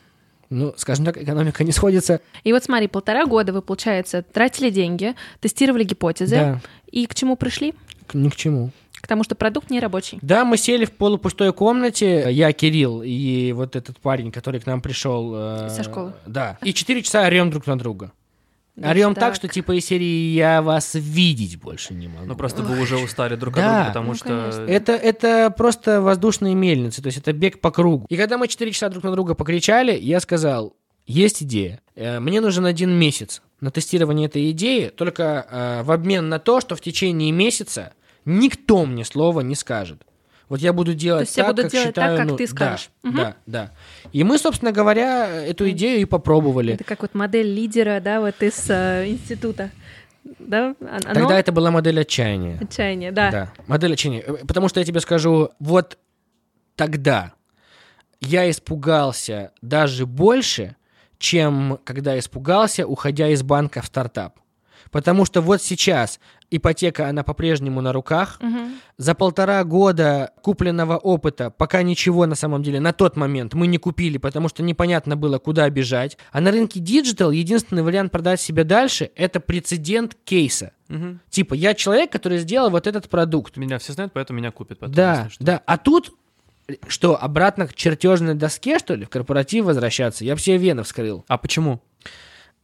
[0.49, 2.21] Ну, скажем так, экономика не сходится.
[2.45, 6.37] И вот смотри, полтора года вы, получается, тратили деньги, тестировали гипотезы.
[6.37, 7.75] Да, И к чему пришли?
[8.07, 8.71] к- ни к чему.
[9.01, 10.19] К тому, что продукт не рабочий.
[10.23, 14.81] Да, мы сели в полупустой комнате, я, Кирилл и вот этот парень, который к нам
[14.81, 15.33] пришел.
[15.35, 16.13] э, Со школы.
[16.27, 16.57] Да.
[16.63, 18.13] И четыре часа орем друг на друга.
[18.83, 22.27] Орем так, что типа из серии я вас видеть больше не могу.
[22.27, 23.61] Ну просто вы уже устали друг Да.
[23.61, 24.29] от друга, потому Ну, что...
[24.29, 24.63] конечно.
[24.63, 28.07] Это, это просто воздушные мельницы, то есть это бег по кругу.
[28.09, 31.81] И когда мы 4 часа друг на друга покричали, я сказал, есть идея.
[31.95, 36.61] Э, Мне нужен один месяц на тестирование этой идеи, только э, в обмен на то,
[36.61, 40.03] что в течение месяца никто мне слова не скажет.
[40.49, 42.47] Вот я буду делать То есть так, будут как делать так, считаю, как ну, ты
[42.47, 42.91] да, скажешь.
[43.03, 43.17] Мгм.
[43.17, 43.73] Да, да.
[44.13, 46.75] И мы, собственно говоря, эту идею и попробовали.
[46.75, 49.71] Это как вот модель лидера, да, вот из э, института.
[50.39, 50.75] Да?
[50.81, 51.15] Оно...
[51.15, 52.59] Тогда это была модель отчаяния.
[52.61, 53.31] Отчаяние, да.
[53.31, 54.23] Да, модель отчаяния.
[54.23, 55.99] Э, Потому что я тебе скажу, вот
[56.75, 57.33] тогда
[58.21, 60.77] я испугался даже больше,
[61.19, 64.39] чем когда испугался, уходя из банка в стартап.
[64.91, 66.21] Потому что вот сейчас
[66.51, 68.39] ипотека, она по-прежнему на руках.
[68.41, 68.75] Мгм.
[68.99, 73.79] За полтора года купленного опыта пока ничего на самом деле на тот момент мы не
[73.79, 76.17] купили, потому что непонятно было, куда бежать.
[76.33, 80.73] А на рынке digital единственный вариант продать себя дальше– это прецедент кейса.
[80.89, 81.21] Мгм.
[81.31, 83.57] Типа, я человек, который сделал вот этот продукт.
[83.57, 84.95] Меня все знают, поэтому меня купят потом.
[84.95, 85.45] Да, если что.
[85.45, 85.63] да.
[85.67, 86.13] А тут
[86.89, 90.25] что, обратно к чертежной доске, что ли, в корпоратив возвращаться?
[90.25, 91.25] Я бы себе вены вскрыл.
[91.29, 91.81] А почему?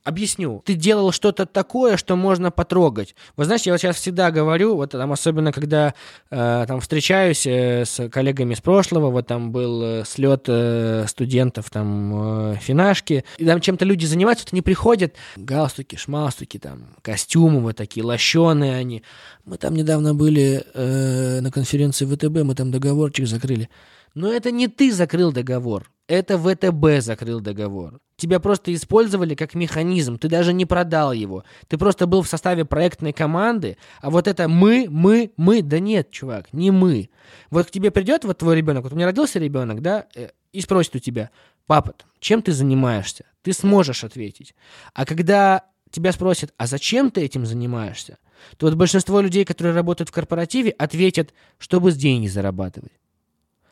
[0.05, 0.63] Объясню.
[0.65, 3.15] Ты делал что-то такое, что можно потрогать.
[3.37, 5.95] Вы знаете, я вот сейчас всегда говорю, вот там особенно когда
[6.29, 11.71] э, там встречаюсь э, с коллегами из прошлого, вот там был э, слет э, студентов
[11.71, 17.61] там э, финашки, и там чем-то люди занимаются, вот они приходят, галстуки, шмалстуки, там костюмы
[17.61, 19.05] вот такие, лощеные они.
[19.45, 23.69] Мы там недавно были э, на конференции ВТБ, мы там договорчик закрыли.
[24.15, 28.01] Но это не ты закрыл договор, это ВТБ закрыл договор.
[28.17, 31.45] Тебя просто использовали как механизм, ты даже не продал его.
[31.69, 36.11] Ты просто был в составе проектной команды, а вот это мы, мы, мы, да нет,
[36.11, 37.09] чувак, не мы.
[37.51, 40.61] Вот к тебе придет вот твой ребенок, вот у меня родился ребенок, да, э, и
[40.61, 41.31] спросит у тебя,
[41.67, 43.25] папа, чем ты занимаешься?
[43.43, 44.55] Ты сможешь ответить.
[44.95, 48.19] А когда тебя спросят, а зачем ты этим занимаешься?
[48.57, 52.93] То вот большинство людей, которые работают в корпоративе, ответят, чтобы с деньги зарабатывать.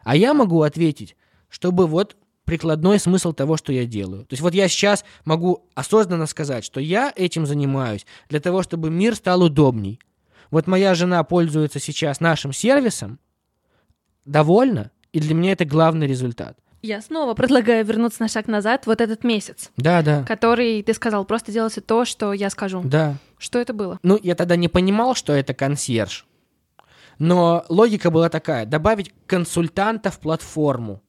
[0.02, 1.16] А я могу ответить,
[1.48, 4.22] чтобы вот прикладной смысл того, что я делаю.
[4.24, 8.90] То есть вот я сейчас могу осознанно сказать, что я этим занимаюсь для того, чтобы
[8.90, 10.00] мир стал удобней.
[10.50, 13.20] Вот моя жена пользуется сейчас нашим сервисом,
[14.24, 16.56] довольна, и для меня это главный результат.
[16.82, 21.24] Я снова предлагаю вернуться на шаг назад вот этот месяц, Да, да, который ты сказал,
[21.26, 22.80] просто делайте то, что я скажу.
[22.84, 23.16] да.
[23.38, 23.98] Что это было?
[24.02, 26.26] Ну, я тогда не понимал, что это консьерж.
[27.20, 31.02] Но логика была такая: добавить консультанта в платформу.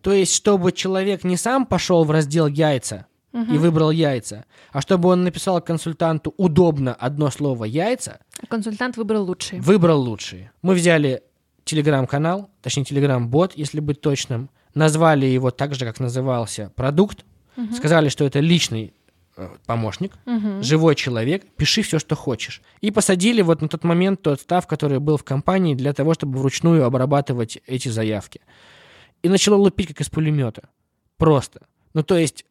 [0.00, 5.10] То есть, чтобы человек не сам пошел в раздел яйца и выбрал яйца, а чтобы
[5.10, 9.60] он написал консультанту удобно одно слово яйца, Консультант выбрал лучшие.
[9.60, 10.52] выбрал лучшие.
[10.62, 11.22] Мы взяли
[11.64, 17.26] телеграм-канал, точнее телеграм-бот, если быть точным, назвали его так же, как назывался продукт,
[17.74, 18.94] сказали, что это личный
[19.66, 20.62] помощник, Мгм.
[20.62, 22.62] живой человек, пиши все, что хочешь.
[22.80, 26.38] И посадили вот на тот момент тот став, который был в компании для того, чтобы
[26.38, 28.40] вручную обрабатывать эти заявки.
[29.22, 30.68] И начало лупить, как из пулемета.
[31.18, 31.66] Просто.
[31.94, 32.44] Ну, то есть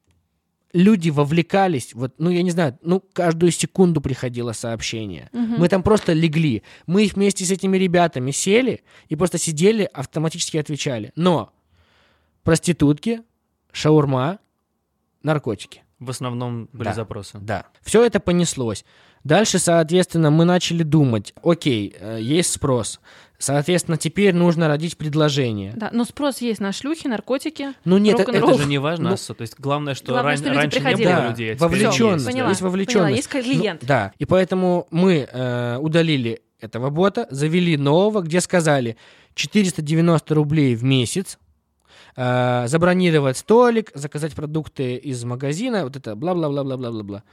[0.74, 5.30] люди вовлекались, вот, ну, я не знаю, ну, каждую секунду приходило сообщение.
[5.32, 5.56] Мгм.
[5.60, 6.64] Мы там просто легли.
[6.86, 11.12] Мы вместе с этими ребятами сели и просто сидели, автоматически отвечали.
[11.16, 11.54] Но
[12.44, 13.22] проститутки,
[13.72, 14.40] шаурма,
[15.24, 15.82] наркотики.
[16.00, 16.94] В основном были Да.
[16.94, 17.38] запросы.
[17.42, 17.66] Да.
[17.82, 18.84] Все это понеслось.
[19.24, 23.00] Дальше, соответственно, мы начали думать, окей, э, есть спрос.
[23.38, 25.74] Соответственно, теперь нужно родить предложение.
[25.76, 27.74] Да, но спрос есть на шлюхи, наркотики.
[27.84, 28.32] Ну нет, это.
[28.32, 29.10] Это же не важно.
[29.12, 31.08] Ну, то есть главное, что главное, ран- что люди раньше не приходили.
[31.08, 32.14] было Да, людей, а вовлеченность.
[32.14, 32.26] есть.
[32.26, 33.30] Поняла, есть вовлеченность.
[33.30, 33.82] поняла, есть клиент.
[33.82, 38.96] Ну, да, и поэтому мы э, удалили этого бота, завели нового, где сказали
[39.34, 41.38] 490 рублей в месяц,
[42.16, 47.24] э, забронировать столик, заказать продукты из магазина, вот это бла-бла-бла-бла-бла-бла.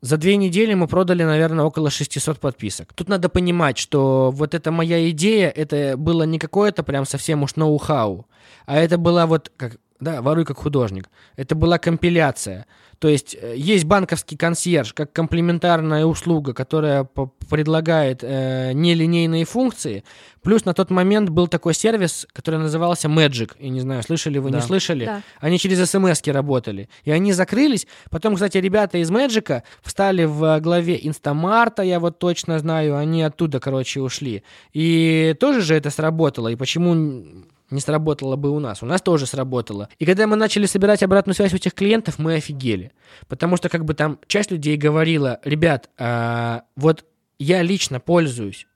[0.00, 2.92] За две недели мы продали, наверное, около 600 подписок.
[2.94, 7.56] Тут надо понимать, что вот эта моя идея, это было не какое-то прям совсем уж
[7.56, 8.26] ноу-хау,
[8.66, 11.08] а это была вот, как, да, воруй как художник.
[11.36, 12.66] Это была компиляция.
[12.98, 17.04] То есть э, есть банковский консьерж как комплементарная услуга, которая
[17.48, 20.02] предлагает э, нелинейные функции.
[20.42, 23.52] Плюс на тот момент был такой сервис, который назывался Magic.
[23.60, 24.62] Я не знаю, слышали вы, не Да.
[24.62, 25.04] слышали?
[25.04, 25.22] Да.
[25.40, 26.88] Они через смс работали.
[27.04, 27.86] И они закрылись.
[28.10, 32.96] Потом, кстати, ребята из Мэджика встали в главе Инстамарта, я вот точно знаю.
[32.96, 34.42] Они оттуда, короче, ушли.
[34.72, 36.48] И тоже же это сработало.
[36.48, 37.24] И почему
[37.70, 38.82] не сработало бы у нас?
[38.82, 39.88] У нас тоже сработало.
[39.98, 42.92] И когда мы начали собирать обратную связь у этих клиентов, мы офигели.
[43.28, 47.04] Потому что как бы там часть людей говорила, ребят, а, вот
[47.38, 48.66] я лично пользуюсь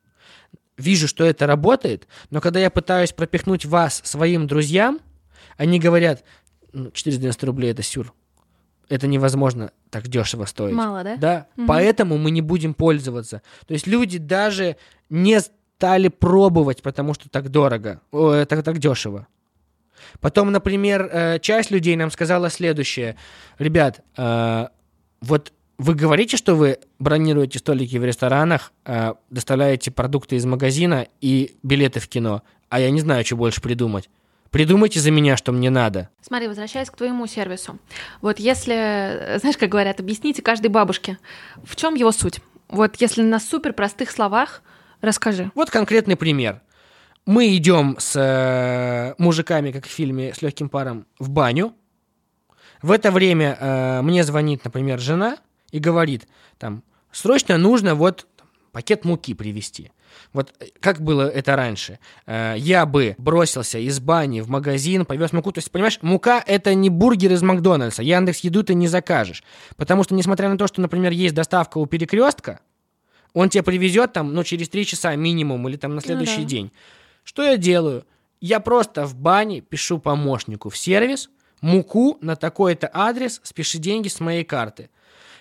[0.78, 5.00] вижу, что это работает, но когда я пытаюсь пропихнуть вас своим друзьям,
[5.56, 6.24] они говорят,
[6.72, 8.12] ну, 490 рублей это сюр.
[8.88, 10.74] это невозможно так дешево стоить.
[10.74, 11.16] Мало, да?
[11.16, 11.66] Да, Мгм.
[11.66, 13.40] поэтому мы не будем пользоваться.
[13.66, 14.76] То есть люди даже
[15.08, 15.40] не
[15.82, 19.26] стали пробовать, потому что так дорого, о, так, так дешево.
[20.20, 23.16] Потом, например, э, часть людей нам сказала следующее.
[23.58, 24.68] Ребят, э,
[25.20, 31.56] вот вы говорите, что вы бронируете столики в ресторанах, э, доставляете продукты из магазина и
[31.64, 34.08] билеты в кино, а я не знаю, что больше придумать.
[34.50, 36.10] Придумайте за меня, что мне надо.
[36.20, 37.80] Смотри, возвращаясь к твоему сервису.
[38.20, 41.18] Вот если, э, знаешь, как говорят, объясните каждой бабушке,
[41.64, 42.38] в чем его суть?
[42.68, 44.62] Вот если на супер простых словах,
[45.02, 45.50] расскажи.
[45.54, 46.62] Вот конкретный пример.
[47.26, 51.74] Мы идем с э, мужиками, как в фильме с легким паром, в баню.
[52.80, 55.36] В это время э, мне звонит, например, жена
[55.70, 56.26] и говорит,
[56.58, 58.26] там, срочно нужно вот
[58.72, 59.92] пакет муки привезти.
[60.32, 62.00] Вот э, как было это раньше?
[62.26, 65.52] Э, я бы бросился из бани в магазин, повез муку.
[65.52, 68.02] То есть, понимаешь, мука это не бургер из Макдональдса.
[68.02, 69.44] Яндекс еду ты не закажешь.
[69.76, 72.60] Потому что, несмотря на то, что, например, есть доставка у перекрестка,
[73.34, 76.48] он тебе привезет там, ну, через три часа минимум или там на следующий да.
[76.48, 76.72] день.
[77.24, 78.04] Что я делаю?
[78.40, 84.20] Я просто в бане пишу помощнику в сервис, муку на такой-то адрес, спиши деньги с
[84.20, 84.90] моей карты.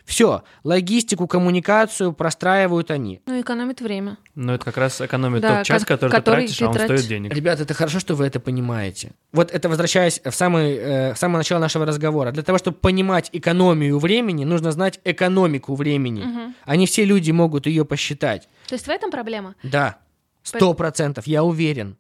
[0.06, 3.22] Все, логистику, коммуникацию простраивают они.
[3.26, 4.18] Ну, экономит время.
[4.36, 6.68] Но это как раз экономит Да, тот час, ко- который, который ты тратишь, ты а
[6.70, 6.96] он тратишь.
[6.98, 7.34] стоит денег.
[7.34, 9.12] Ребят, это хорошо, что вы это понимаете.
[9.32, 12.32] Вот это возвращаясь в, самый, э, в самое начало нашего разговора.
[12.32, 16.24] Для того, чтобы понимать экономию времени, нужно знать экономику времени.
[16.24, 16.56] Мгм.
[16.66, 18.48] А не все люди могут ее посчитать.
[18.68, 19.56] То есть в этом проблема?
[19.64, 19.98] Да,
[20.44, 21.98] сто процентов, я уверен.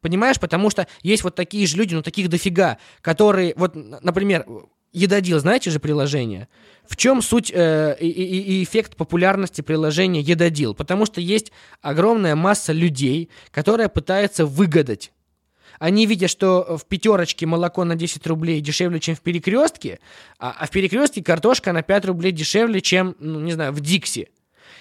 [0.00, 4.46] Понимаешь, потому что есть вот такие же люди, ну таких дофига, которые, вот, например,
[4.98, 6.48] Едодил, знаете же приложение?
[6.88, 10.74] В чем суть э, и, и- и эффект популярности приложения Едодил?
[10.74, 15.12] Потому что есть огромная масса людей, которая пытается выгадать.
[15.78, 20.00] Они видят, что в пятерочке молоко на 10 рублей дешевле, чем в перекрестке,
[20.38, 24.28] а, а в перекрестке картошка на 5 рублей дешевле, чем, ну, не знаю, в Дикси.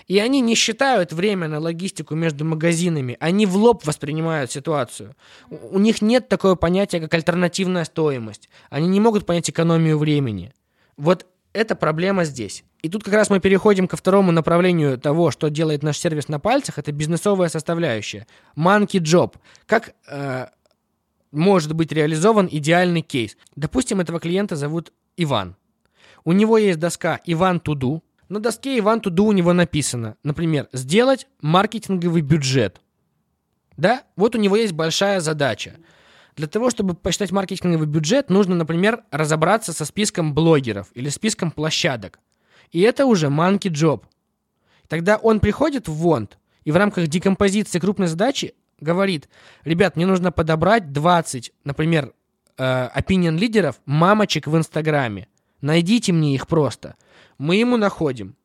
[0.08, 5.16] И они не считают время на логистику между магазинами, они в лоб воспринимают ситуацию.
[5.50, 8.50] У, них нет такого понятия, как альтернативная стоимость.
[8.70, 10.54] Они не могут понять экономию времени.
[10.98, 12.64] Вот это проблема здесь.
[12.84, 16.40] И тут как раз мы переходим ко второму направлению того, что делает наш сервис на
[16.40, 18.28] пальцах, это бизнесовая составляющая.
[18.56, 19.34] Monkey Job.
[19.66, 20.48] Как э,
[21.32, 23.38] может быть реализован идеальный кейс?
[23.56, 25.56] Допустим, этого клиента зовут Иван.
[26.24, 28.04] У него есть доска Иван Туду.
[28.30, 32.82] На доске Иван Туду у него написано, например, сделать маркетинговый бюджет.
[33.78, 34.04] Да?
[34.16, 35.76] Вот у него есть большая задача.
[36.36, 42.20] Для того, чтобы посчитать маркетинговый бюджет, нужно, например, разобраться со списком блогеров или списком площадок.
[42.72, 44.04] И это уже monkey job.
[44.88, 49.30] Тогда он приходит в ВОНД и в рамках декомпозиции крупной задачи говорит,
[49.64, 52.14] ребят, мне нужно подобрать 20, например,
[52.58, 55.28] э, opinion лидеров мамочек в Инстаграме.
[55.62, 56.96] Найдите мне их просто.
[57.38, 58.36] Мы ему находим.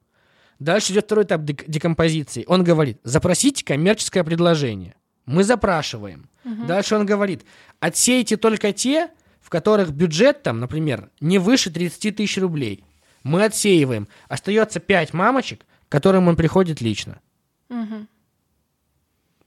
[0.59, 2.45] Дальше идет второй этап дек- декомпозиции.
[2.47, 4.95] Он говорит, запросите коммерческое предложение.
[5.27, 6.29] Мы запрашиваем.
[6.45, 7.45] Дальше он говорит,
[7.81, 12.85] отсейте только те, в которых бюджет там, например, не выше 30 тысяч рублей.
[13.23, 14.09] Мы отсеиваем.
[14.29, 17.21] Остается 5 мамочек, к которым он приходит лично.
[17.69, 18.09] Мгм.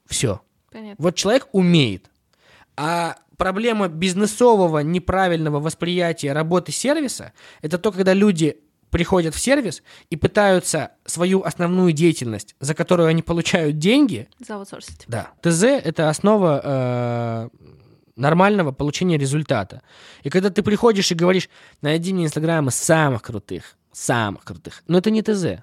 [0.06, 0.42] Все.
[0.72, 1.04] Понятно.
[1.04, 2.10] Вот человек умеет.
[2.78, 8.58] А проблема бизнесового неправильного восприятия работы сервиса– это то, когда люди
[8.96, 15.04] приходят в сервис и пытаются свою основную деятельность, за которую они получают деньги, Заутсорсить.
[15.10, 17.50] да, ТЗ– это основа э,
[18.16, 19.82] нормального получения результата.
[20.24, 21.50] И когда ты приходишь и говоришь,
[21.82, 25.62] найди мне инстаграмы самых крутых, самых крутых, но это не ТЗ.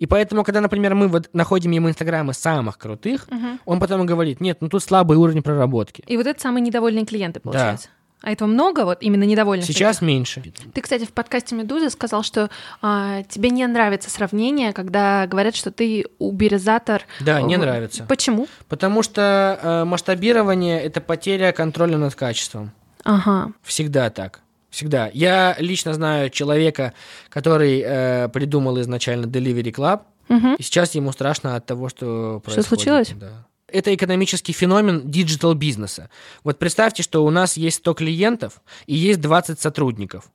[0.00, 3.60] И поэтому, когда, например, мы вот находим ему инстаграмы самых крутых, Мгм.
[3.64, 6.02] он потом говорит, нет, ну тут слабый уровень проработки.
[6.08, 7.90] И вот это самые недовольные клиенты, получается.
[8.22, 9.64] А этого много, вот именно недовольных?
[9.66, 10.42] Сейчас меньше.
[10.42, 10.72] таких?
[10.74, 12.50] Ты, кстати, в подкасте «Медузы» сказал, что
[12.82, 17.02] а, тебе не нравится сравнение, когда говорят, что ты уберизатор.
[17.20, 18.04] Да, не В- нравится.
[18.08, 18.46] Почему?
[18.68, 22.72] Потому что э, масштабирование– это потеря контроля над качеством.
[23.04, 23.52] Ага.
[23.62, 24.40] Всегда так.
[24.68, 25.10] Всегда.
[25.14, 26.92] Я лично знаю человека,
[27.30, 30.54] который э, придумал изначально Delivery Club, Мгм.
[30.56, 32.68] и сейчас ему страшно от того, что происходит.
[32.68, 33.12] случилось?
[33.18, 33.46] Да.
[33.72, 36.10] Это экономический феномен digital бизнеса.
[36.44, 40.30] Вот представьте, что у нас есть 100 клиентов и есть 20 сотрудников.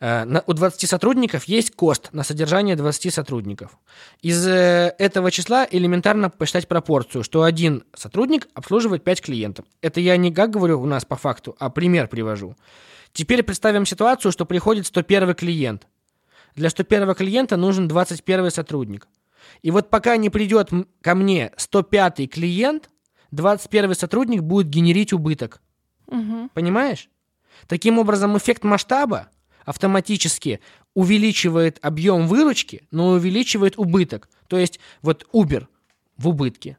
[0.00, 3.78] Э, У 20 сотрудников есть cost на содержание 20 сотрудников.
[4.22, 9.64] Из э, этого числа элементарно посчитать пропорцию, что один сотрудник обслуживает 5 клиентов.
[9.82, 12.56] Это я не как говорю у нас по факту, а пример привожу.
[13.12, 15.86] Теперь представим ситуацию, что приходит 101 клиент.
[16.54, 19.06] Для 101 клиента нужен 21 сотрудник.
[19.62, 22.90] И вот пока не придет ко мне 105 клиент,
[23.30, 25.60] 21 сотрудник будет генерить убыток.
[26.06, 26.50] Мгм.
[26.54, 27.08] Понимаешь?
[27.66, 29.28] Таким образом, эффект масштаба
[29.64, 30.60] автоматически
[30.94, 34.28] увеличивает объем выручки, но увеличивает убыток.
[34.46, 35.66] То есть вот Uber
[36.16, 36.78] в убытке,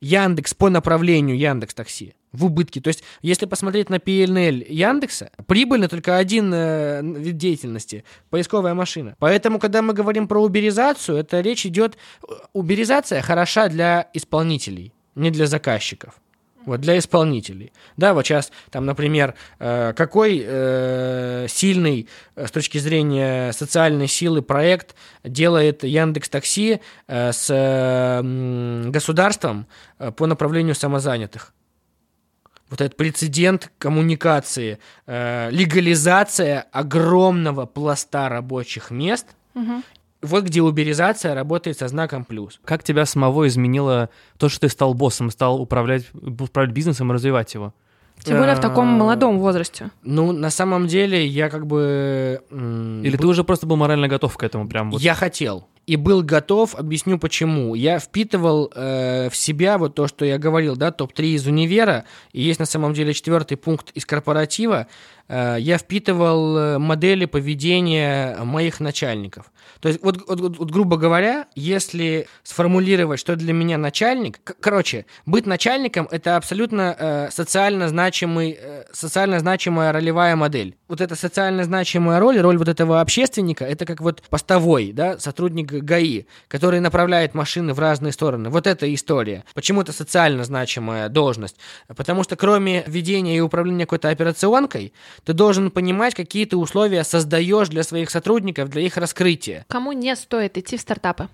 [0.00, 2.80] Яндекс по направлению Яндекс Такси в убытке.
[2.80, 9.16] То есть, если посмотреть на PNL Яндекса, прибыльно только один э, вид деятельности– поисковая машина.
[9.18, 11.96] Поэтому, когда мы говорим про уберизацию, это речь идет…
[12.52, 16.14] Уберизация хороша для исполнителей, не для заказчиков.
[16.66, 17.72] Вот для исполнителей.
[17.96, 22.06] Да, вот сейчас, там, например, э, какой э, сильный
[22.36, 29.66] э, с точки зрения социальной силы проект делает Яндекс Такси э, с э, государством
[29.98, 31.54] э, по направлению самозанятых?
[32.70, 39.82] Вот этот прецедент коммуникации, э, легализация огромного пласта рабочих мест Мгм.
[40.22, 42.60] вот где уберизация работает со знаком плюс.
[42.64, 44.08] Как тебя самого изменило
[44.38, 47.74] то, что ты стал боссом, стал управлять, управлять бизнесом и развивать его?
[48.24, 49.90] Тем более в таком А, молодом возрасте.
[50.02, 52.42] Ну, на самом деле, я как бы...
[52.50, 55.00] Или ты уже просто был морально готов к этому прям вот?
[55.00, 55.66] Я хотел.
[55.86, 57.74] И был готов, объясню почему.
[57.74, 62.42] Я впитывал э, в себя вот то, что я говорил, да, топ-3 из универа, и
[62.42, 64.86] есть на самом деле четвертый пункт из корпоратива.
[65.30, 69.52] Э, я впитывал э, модели поведения моих начальников.
[69.80, 75.46] То есть, вот, вот- вот- грубо говоря, если сформулировать, что для меня начальник, короче, быть
[75.46, 80.76] начальником это абсолютно э, социально значимый, э, социально значимая ролевая модель.
[80.88, 85.70] Вот эта социально значимая роль, роль вот этого общественника, это как вот постовой, да, сотрудник
[85.70, 88.50] ГАИ, который направляет машины в разные стороны.
[88.50, 89.44] Вот эта история.
[89.54, 91.56] Почему это социально значимая должность?
[91.86, 94.92] Потому что кроме ведения и управления какой-то операционкой,
[95.24, 99.64] ты должен понимать, какие ты условия создаешь для своих сотрудников, для их раскрытия.
[99.68, 101.28] Кому не стоит идти в стартапы?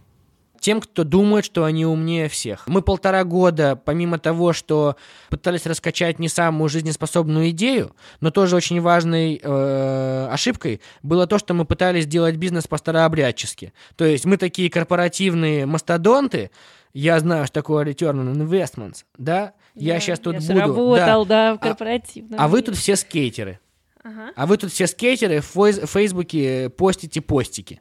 [0.59, 2.66] Тем, кто думает, что они умнее всех.
[2.66, 4.97] Мы полтора года, помимо того, что
[5.28, 11.53] пытались раскачать не самую жизнеспособную идею, но тоже очень важной э, ошибкой было то, что
[11.53, 13.74] мы пытались сделать бизнес по-старообрядчески.
[13.97, 16.51] То есть мы такие корпоративные мастодонты,
[16.95, 19.53] я знаю, что такое return on investments, да?
[19.74, 20.97] Я сейчас тут я буду...
[20.97, 21.07] да.
[21.07, 22.41] работал, да, в А- корпоративном.
[22.41, 22.66] А вы мире.
[22.66, 23.61] тут все скейтеры.
[24.07, 24.33] Ага.
[24.37, 27.81] А вы тут все скейтеры в фейс- Фейсбуке постите постики.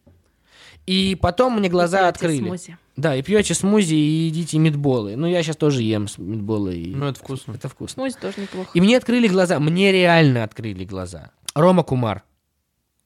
[0.87, 2.39] И потом мне глаза Пьёте открыли.
[2.47, 2.77] смузи.
[2.95, 5.15] Да, и пьете смузи и едите мидболы.
[5.15, 6.75] Ну, я сейчас тоже ем мидболы.
[6.75, 6.93] И...
[6.95, 7.53] Ну, это вкусно.
[7.53, 7.93] это вкусно.
[8.01, 8.69] Смузи тоже неплохо.
[8.73, 9.59] И мне открыли глаза.
[9.59, 11.31] Мне реально открыли глаза.
[11.55, 12.23] Рома Кумар.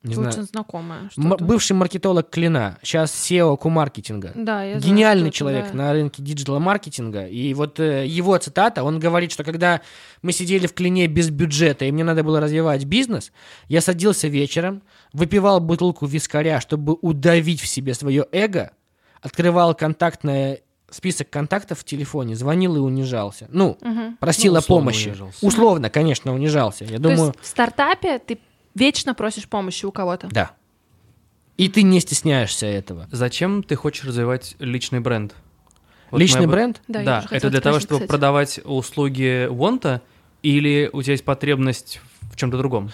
[0.02, 0.30] Не знаю.
[0.30, 1.10] Очень знакомая.
[1.18, 2.78] М- бывший маркетолог Клина.
[2.82, 4.32] Сейчас SEO кумаркетинга.
[4.34, 5.74] Да, я знаю, Гениальный это, человек да.
[5.78, 7.28] на рынке диджитал-маркетинга.
[7.28, 9.82] И вот э, его цитата, он говорит, что когда
[10.22, 13.34] мы сидели в клине без бюджета, и мне надо было развивать бизнес,
[13.68, 18.72] я садился вечером, выпивал бутылку вискаря, чтобы удавить в себе свое эго,
[19.22, 23.48] открывал контактное список контактов в телефоне, звонил и унижался.
[23.52, 24.18] Ну, Мгм.
[24.20, 25.10] просил Ну, о помощи.
[25.10, 25.46] унижался.
[25.46, 26.84] Условно, конечно, унижался.
[26.86, 28.40] Я То думаю, есть в стартапе ты
[28.80, 30.28] вечно просишь помощи у кого-то.
[30.32, 30.52] да.
[31.58, 33.10] И ты не стесняешься этого.
[33.12, 35.36] Зачем ты хочешь развивать личный бренд?
[36.10, 36.82] Вот Личный мы бренд?
[36.88, 38.08] Да, я Да, это для того, чтобы кстати.
[38.08, 40.02] продавать услуги Вонта,
[40.42, 42.00] или у тебя есть потребность
[42.32, 42.92] в чем-то другом?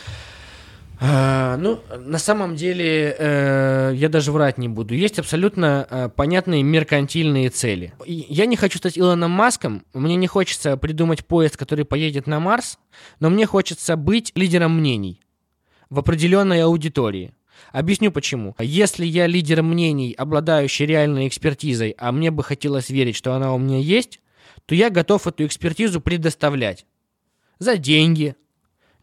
[1.00, 4.96] А, ну, на самом деле, э, я даже врать не буду.
[4.96, 7.94] Есть абсолютно э, понятные меркантильные цели.
[8.08, 12.80] Я не хочу стать Илоном Маском, мне не хочется придумать поезд, который поедет на Марс,
[13.20, 15.22] но мне хочется быть лидером мнений
[15.90, 17.34] в определенной аудитории.
[17.72, 18.56] Объясню почему.
[18.60, 23.58] Если я лидер мнений, обладающий реальной экспертизой, а мне бы хотелось верить, что она у
[23.58, 24.20] меня есть,
[24.66, 26.86] то я готов эту экспертизу предоставлять.
[27.60, 28.36] За деньги,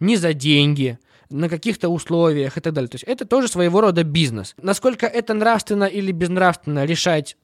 [0.00, 0.98] не за деньги,
[1.30, 2.88] на каких-то условиях и так далее.
[2.88, 4.54] То есть это тоже своего рода бизнес.
[4.60, 7.36] Насколько это нравственно или безнравственно решать,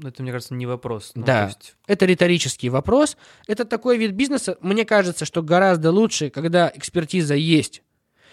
[0.00, 1.12] Это, мне кажется, не вопрос.
[1.14, 1.46] Ну, Да.
[1.46, 3.16] есть это риторический вопрос.
[3.48, 7.82] Это такой вид бизнеса, мне кажется, что гораздо лучше, когда экспертиза есть,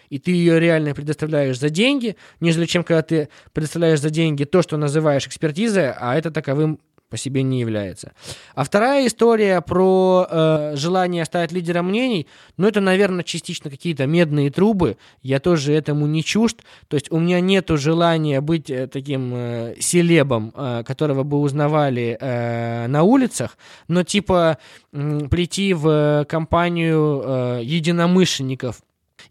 [0.09, 4.61] и ты ее реально предоставляешь за деньги, нежели чем когда ты предоставляешь за деньги то,
[4.61, 6.79] что называешь экспертизой, а это таковым
[7.09, 8.13] по себе не является.
[8.55, 12.27] А вторая история про э, желание стать лидером мнений,
[12.57, 14.97] ну это, наверное, частично какие-то медные трубы.
[15.21, 16.57] Я тоже этому не чужд.
[16.87, 22.17] То есть у меня нету желания быть э, таким э, селебом, э, которого бы узнавали
[22.19, 24.57] э, на улицах, но типа
[24.91, 28.81] м, прийти в э, компанию э, единомышленников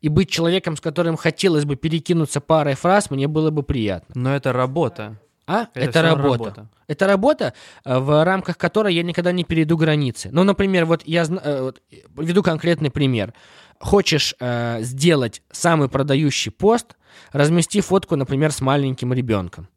[0.05, 4.15] и быть человеком, с которым хотелось бы перекинуться парой фраз, мне было бы приятно.
[4.15, 5.19] Но это работа.
[5.47, 5.69] А?
[5.73, 6.69] Это, Это, равно работа.
[6.87, 7.55] Это работа,
[7.87, 10.29] э, в рамках которой я никогда не перейду границы.
[10.31, 13.33] Ну, например, вот я э, вот, э, приведу конкретный пример.
[13.81, 16.97] Хочешь э, сделать самый продающий пост,
[17.33, 19.69] размести фотку, например, с маленьким ребенком.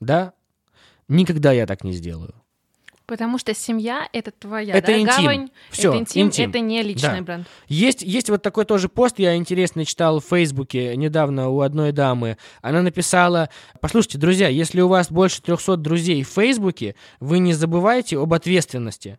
[0.00, 0.32] Да?
[1.06, 2.34] Никогда я так не сделаю.
[3.06, 5.16] Потому что семья— это твоя Это да, интим.
[5.16, 6.50] гавань, Всё, это интим, интим.
[6.50, 7.22] это не личный Да.
[7.22, 7.46] бренд.
[7.68, 12.38] Есть, есть вот такой тоже пост, я интересно читал в Фейсбуке недавно у одной дамы.
[12.62, 13.50] Она написала,
[13.80, 19.18] послушайте, друзья, если у вас больше 300 друзей в Фейсбуке, вы не забывайте об ответственности.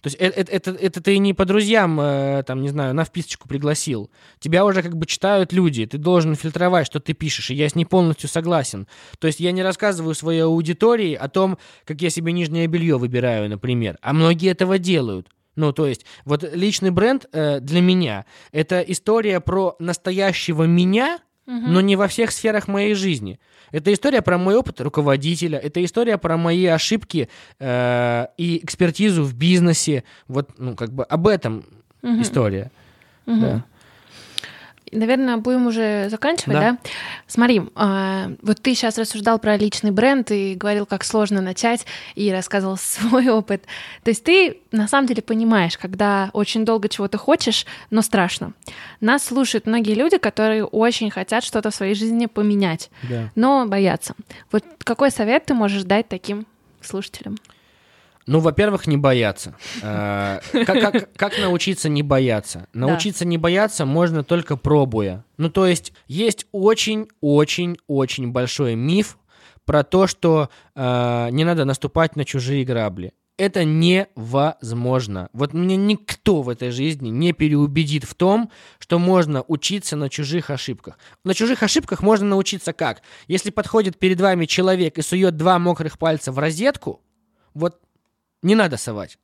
[0.00, 3.04] То есть э- э- это, это, ты не по друзьям, э, там, не знаю, на
[3.04, 4.10] вписочку пригласил.
[4.38, 7.74] Тебя уже как бы читают люди, ты должен фильтровать, что ты пишешь, и я с
[7.74, 8.86] ней полностью согласен.
[9.18, 13.48] То есть я не рассказываю своей аудитории о том, как я себе нижнее белье выбираю,
[13.48, 13.98] например.
[14.02, 15.28] А многие этого делают.
[15.56, 21.80] Ну, то есть, вот личный бренд э, для меня это история про настоящего меня, но
[21.80, 23.38] не во всех сферах моей жизни.
[23.72, 27.28] Это история про мой опыт руководителя, это история про мои ошибки
[27.58, 30.04] э, и экспертизу в бизнесе.
[30.28, 31.64] Вот, ну, как бы об этом
[32.02, 32.22] Мгм.
[32.22, 32.70] история.
[33.26, 33.40] Мгм.
[33.40, 33.64] Да.
[34.96, 36.70] Наверное, будем уже заканчивать, да?
[36.72, 36.78] Да.
[37.26, 42.32] Смотри, а, вот ты сейчас рассуждал про личный бренд и говорил, как сложно начать, и
[42.32, 43.62] рассказывал свой опыт.
[44.02, 48.52] То есть ты на самом деле понимаешь, когда очень долго чего-то хочешь, но страшно.
[49.00, 53.30] Нас слушают многие люди, которые очень хотят что-то в своей жизни поменять, Да.
[53.34, 54.14] но боятся.
[54.50, 56.46] Вот какой совет ты можешь дать таким
[56.80, 57.36] слушателям?
[58.26, 59.54] Ну, во-первых, не бояться.
[59.82, 62.66] Э, Как, как- как научиться не бояться?
[62.72, 65.24] Научиться не бояться можно только пробуя.
[65.36, 69.18] Ну, то есть, есть очень-очень-очень большой миф
[69.64, 73.12] про то, что э, не надо наступать на чужие грабли.
[73.38, 75.28] Это невозможно.
[75.34, 80.48] Вот мне никто в этой жизни не переубедит в том, что можно учиться на чужих
[80.50, 80.98] ошибках.
[81.22, 83.02] На чужих ошибках можно научиться как?
[83.28, 87.02] Если подходит перед вами человек и сует два мокрых пальца в розетку,
[87.52, 87.78] вот
[88.46, 89.18] не надо совать.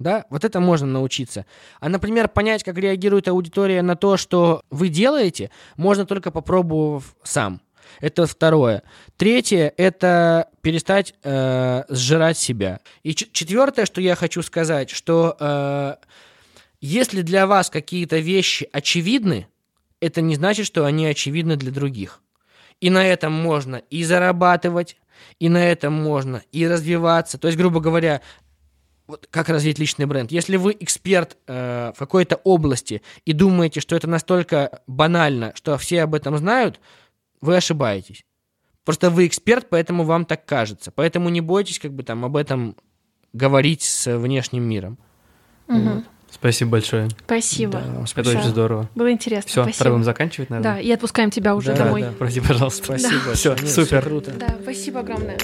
[0.00, 1.46] Да, вот это можно научиться.
[1.80, 7.60] А, например, понять, как реагирует аудитория на то, что вы делаете, можно только попробовав сам.
[8.00, 8.82] Это второе.
[9.16, 12.80] Третье– это перестать э, сжирать себя.
[13.04, 15.94] И четвертое, что я хочу сказать, что э,
[16.80, 19.46] если для вас какие-то вещи очевидны,
[20.00, 22.20] это не значит, что они очевидны для других.
[22.80, 24.96] И на этом можно и зарабатывать,
[25.38, 27.38] и на этом можно и развиваться.
[27.38, 28.20] То есть, грубо говоря,
[29.06, 30.32] вот как развить личный бренд.
[30.32, 36.02] Если вы эксперт э, в какой-то области и думаете, что это настолько банально, что все
[36.02, 36.80] об этом знают,
[37.40, 38.24] вы ошибаетесь.
[38.84, 40.90] Просто вы эксперт, поэтому вам так кажется.
[40.90, 42.76] Поэтому не бойтесь как бы там об этом
[43.32, 44.98] говорить с внешним миром.
[45.68, 46.04] Мгм.
[46.30, 47.08] Спасибо большое.
[47.24, 47.72] Спасибо.
[47.74, 48.38] Да, вам Это спасибо.
[48.38, 48.90] очень здорово.
[48.94, 49.48] Было интересно.
[49.48, 49.90] Все, Спасибо.
[49.90, 50.82] пора заканчивать, Да, наверное.
[50.82, 52.02] и отпускаем тебя уже Да, домой.
[52.02, 52.12] да.
[52.18, 52.84] Прости, пожалуйста.
[52.84, 53.34] Спасибо.
[53.34, 54.00] Всё, Нет, супер.
[54.00, 54.30] всё круто.
[54.32, 55.38] Да, спасибо огромное.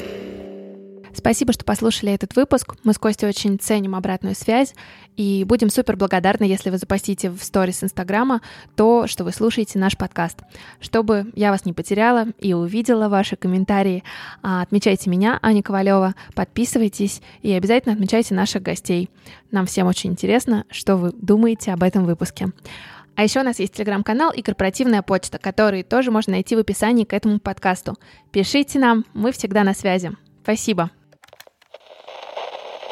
[1.15, 2.75] Спасибо, что послушали этот выпуск.
[2.85, 4.75] Мы с Костей очень ценим обратную связь
[5.17, 8.41] и будем супер благодарны, если вы запостите в сторис Инстаграма
[8.77, 10.39] то, что вы слушаете наш подкаст.
[10.81, 14.05] Чтобы я вас не потеряла и увидела ваши комментарии,
[14.43, 19.11] а, отмечайте меня, Аня Ковалева, подписывайтесь и обязательно отмечайте наших гостей.
[19.51, 22.53] Нам всем очень интересно, что вы думаете об этом выпуске.
[23.17, 27.05] А еще у нас есть телеграм-канал и корпоративная почта, которые тоже можно найти в описании
[27.05, 27.97] к этому подкасту.
[28.31, 30.13] Пишите нам, мы всегда на связи.
[30.43, 30.91] Спасибо.